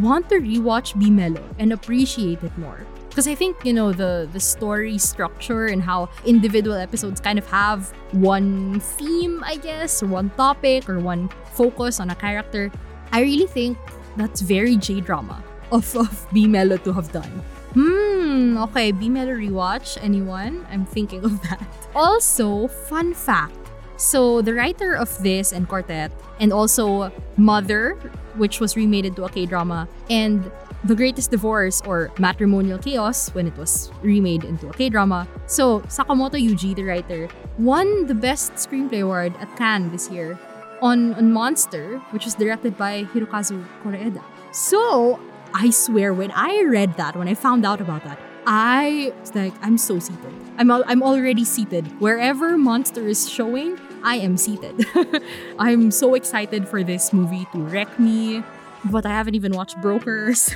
want 0.00 0.28
to 0.30 0.36
rewatch 0.36 0.98
Be 0.98 1.10
Melo 1.10 1.42
and 1.58 1.72
appreciate 1.72 2.42
it 2.42 2.56
more. 2.58 2.86
Because 3.12 3.28
I 3.28 3.34
think, 3.34 3.60
you 3.60 3.76
know, 3.76 3.92
the 3.92 4.26
the 4.32 4.40
story 4.40 4.96
structure 4.96 5.68
and 5.68 5.84
how 5.84 6.08
individual 6.24 6.80
episodes 6.80 7.20
kind 7.20 7.38
of 7.38 7.44
have 7.52 7.92
one 8.16 8.80
theme, 8.80 9.44
I 9.44 9.56
guess, 9.60 10.02
or 10.02 10.08
one 10.08 10.32
topic 10.40 10.88
or 10.88 10.98
one 10.98 11.28
focus 11.52 12.00
on 12.00 12.08
a 12.08 12.16
character. 12.16 12.72
I 13.12 13.20
really 13.20 13.46
think 13.46 13.76
that's 14.16 14.40
very 14.40 14.76
J 14.76 15.04
drama 15.04 15.44
of, 15.70 15.94
of 15.94 16.26
Be 16.32 16.48
Melo 16.48 16.78
to 16.88 16.92
have 16.94 17.12
done. 17.12 17.44
Hmm, 17.76 18.56
okay, 18.72 18.92
Be 18.92 19.10
Melo 19.12 19.36
rewatch. 19.36 19.98
Anyone? 20.00 20.64
I'm 20.72 20.86
thinking 20.86 21.22
of 21.22 21.36
that. 21.42 21.68
Also, 21.94 22.68
fun 22.88 23.12
fact 23.12 23.62
so 24.02 24.42
the 24.42 24.52
writer 24.52 24.94
of 24.94 25.06
this 25.22 25.52
and 25.52 25.68
Quartet, 25.68 26.10
and 26.40 26.52
also 26.52 27.12
Mother, 27.36 27.94
which 28.34 28.58
was 28.58 28.74
remade 28.74 29.06
into 29.06 29.22
a 29.24 29.30
K 29.30 29.46
drama, 29.46 29.86
and 30.10 30.50
The 30.84 30.96
Greatest 30.96 31.30
Divorce 31.30 31.80
or 31.86 32.10
Matrimonial 32.18 32.78
Chaos 32.78 33.28
when 33.34 33.46
it 33.46 33.56
was 33.56 33.92
remade 34.02 34.42
into 34.42 34.68
a 34.68 34.72
K 34.72 34.88
drama. 34.88 35.28
So 35.46 35.80
Sakamoto 35.82 36.34
Yuji, 36.34 36.74
the 36.74 36.82
writer, 36.82 37.28
won 37.58 38.06
the 38.06 38.14
Best 38.14 38.54
Screenplay 38.54 39.02
Award 39.02 39.32
at 39.38 39.56
Cannes 39.56 39.90
this 39.92 40.10
year 40.10 40.36
on, 40.80 41.14
on 41.14 41.32
Monster, 41.32 41.98
which 42.10 42.24
was 42.24 42.34
directed 42.34 42.76
by 42.76 43.04
Hirokazu 43.04 43.64
Koreeda. 43.84 44.22
So 44.50 45.20
I 45.54 45.70
swear, 45.70 46.12
when 46.12 46.32
I 46.32 46.64
read 46.64 46.96
that, 46.96 47.14
when 47.14 47.28
I 47.28 47.34
found 47.34 47.64
out 47.64 47.80
about 47.80 48.02
that, 48.02 48.18
I 48.44 49.12
was 49.20 49.34
like, 49.36 49.54
I'm 49.62 49.78
so 49.78 50.00
seated. 50.00 50.34
I'm, 50.58 50.68
I'm 50.70 51.02
already 51.02 51.44
seated. 51.44 51.86
Wherever 52.00 52.58
Monster 52.58 53.06
is 53.06 53.30
showing, 53.30 53.78
I 54.02 54.16
am 54.16 54.36
seated. 54.36 54.84
I'm 55.60 55.92
so 55.92 56.14
excited 56.14 56.66
for 56.68 56.82
this 56.82 57.12
movie 57.12 57.46
to 57.52 57.58
wreck 57.58 58.00
me. 58.00 58.42
But 58.90 59.06
I 59.06 59.10
haven't 59.10 59.34
even 59.34 59.52
watched 59.52 59.80
Broker, 59.80 60.34
so 60.34 60.54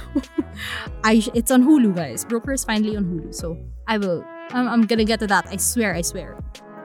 I 1.05 1.23
it's 1.35 1.51
on 1.51 1.65
Hulu, 1.65 1.95
guys. 1.95 2.25
Broker 2.25 2.53
is 2.53 2.65
finally 2.65 2.97
on 2.97 3.05
Hulu, 3.05 3.35
so 3.35 3.59
I 3.87 3.99
will. 3.99 4.25
I'm, 4.51 4.69
I'm 4.69 4.83
gonna 4.87 5.05
get 5.05 5.21
to 5.21 5.27
that. 5.29 5.47
I 5.49 5.57
swear. 5.57 5.95
I 5.95 6.03
swear. 6.03 6.39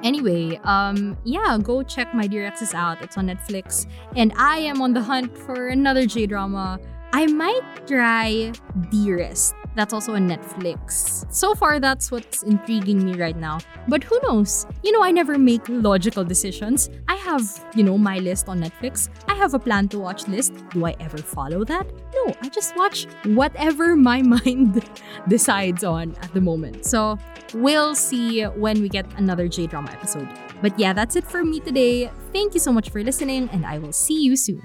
Anyway, 0.04 0.60
um, 0.63 1.17
yeah, 1.25 1.60
go 1.62 1.84
check 1.84 2.13
My 2.13 2.25
Dear 2.25 2.45
Exes 2.45 2.73
out. 2.73 3.01
It's 3.01 3.17
on 3.17 3.27
Netflix, 3.27 3.86
and 4.15 4.34
I 4.36 4.58
am 4.58 4.82
on 4.82 4.93
the 4.93 5.01
hunt 5.01 5.38
for 5.38 5.67
another 5.67 6.06
J 6.06 6.25
drama. 6.25 6.80
I 7.13 7.27
might 7.27 7.88
try 7.88 8.51
Dearest 8.89 9.54
that's 9.75 9.93
also 9.93 10.15
on 10.15 10.27
Netflix. 10.27 11.32
So 11.34 11.56
far, 11.56 11.80
that's 11.80 12.12
what's 12.12 12.43
intriguing 12.43 13.06
me 13.06 13.15
right 13.15 13.36
now. 13.36 13.60
But 13.88 14.04
who 14.04 14.19
knows? 14.23 14.65
You 14.84 14.91
know, 14.91 15.04
I 15.04 15.12
never 15.12 15.38
make 15.38 15.62
logical 15.67 16.23
decisions. 16.23 16.89
I 17.08 17.15
have, 17.32 17.65
you 17.76 17.84
know, 17.84 17.98
my 17.98 18.20
list 18.20 18.50
on 18.50 18.60
Netflix. 18.60 19.10
I 19.28 19.36
have 19.36 19.54
a 19.54 19.60
plan 19.60 19.88
to 19.89 20.00
watch 20.00 20.28
list. 20.28 20.54
Do 20.72 20.86
I 20.86 20.96
ever 21.00 21.17
follow 21.17 21.63
that? 21.63 21.88
No, 22.13 22.34
I 22.41 22.50
just 22.50 22.76
watch 22.76 23.08
whatever 23.24 23.96
my 23.96 24.22
mind 24.36 24.84
decides 25.28 25.84
on 25.84 26.15
at 26.22 26.34
the 26.34 26.41
moment. 26.41 26.86
So 26.86 27.17
we'll 27.54 27.96
see 27.96 28.44
when 28.44 28.82
we 28.82 28.89
get 28.89 29.06
another 29.17 29.48
J 29.48 29.67
drama 29.67 29.91
episode. 29.91 30.28
But 30.62 30.78
yeah, 30.78 30.94
that's 30.94 31.15
it 31.15 31.26
for 31.26 31.44
me 31.44 31.60
today. 31.60 32.12
Thank 32.34 32.54
you 32.54 32.60
so 32.60 32.72
much 32.72 32.89
for 32.89 33.02
listening, 33.04 33.50
and 33.52 33.65
I 33.65 33.80
will 33.80 33.94
see 33.94 34.22
you 34.22 34.36
soon. 34.36 34.62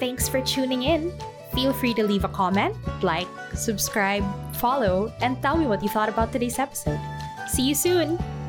Thanks 0.00 0.28
for 0.28 0.40
tuning 0.40 0.82
in. 0.82 1.12
Feel 1.54 1.72
free 1.72 1.94
to 1.94 2.04
leave 2.06 2.24
a 2.24 2.28
comment, 2.28 2.74
like, 3.02 3.28
subscribe, 3.54 4.24
follow, 4.56 5.12
and 5.20 5.40
tell 5.42 5.56
me 5.56 5.66
what 5.66 5.82
you 5.82 5.88
thought 5.88 6.08
about 6.08 6.32
today's 6.32 6.58
episode. 6.58 6.98
See 7.50 7.62
you 7.62 7.74
soon! 7.74 8.39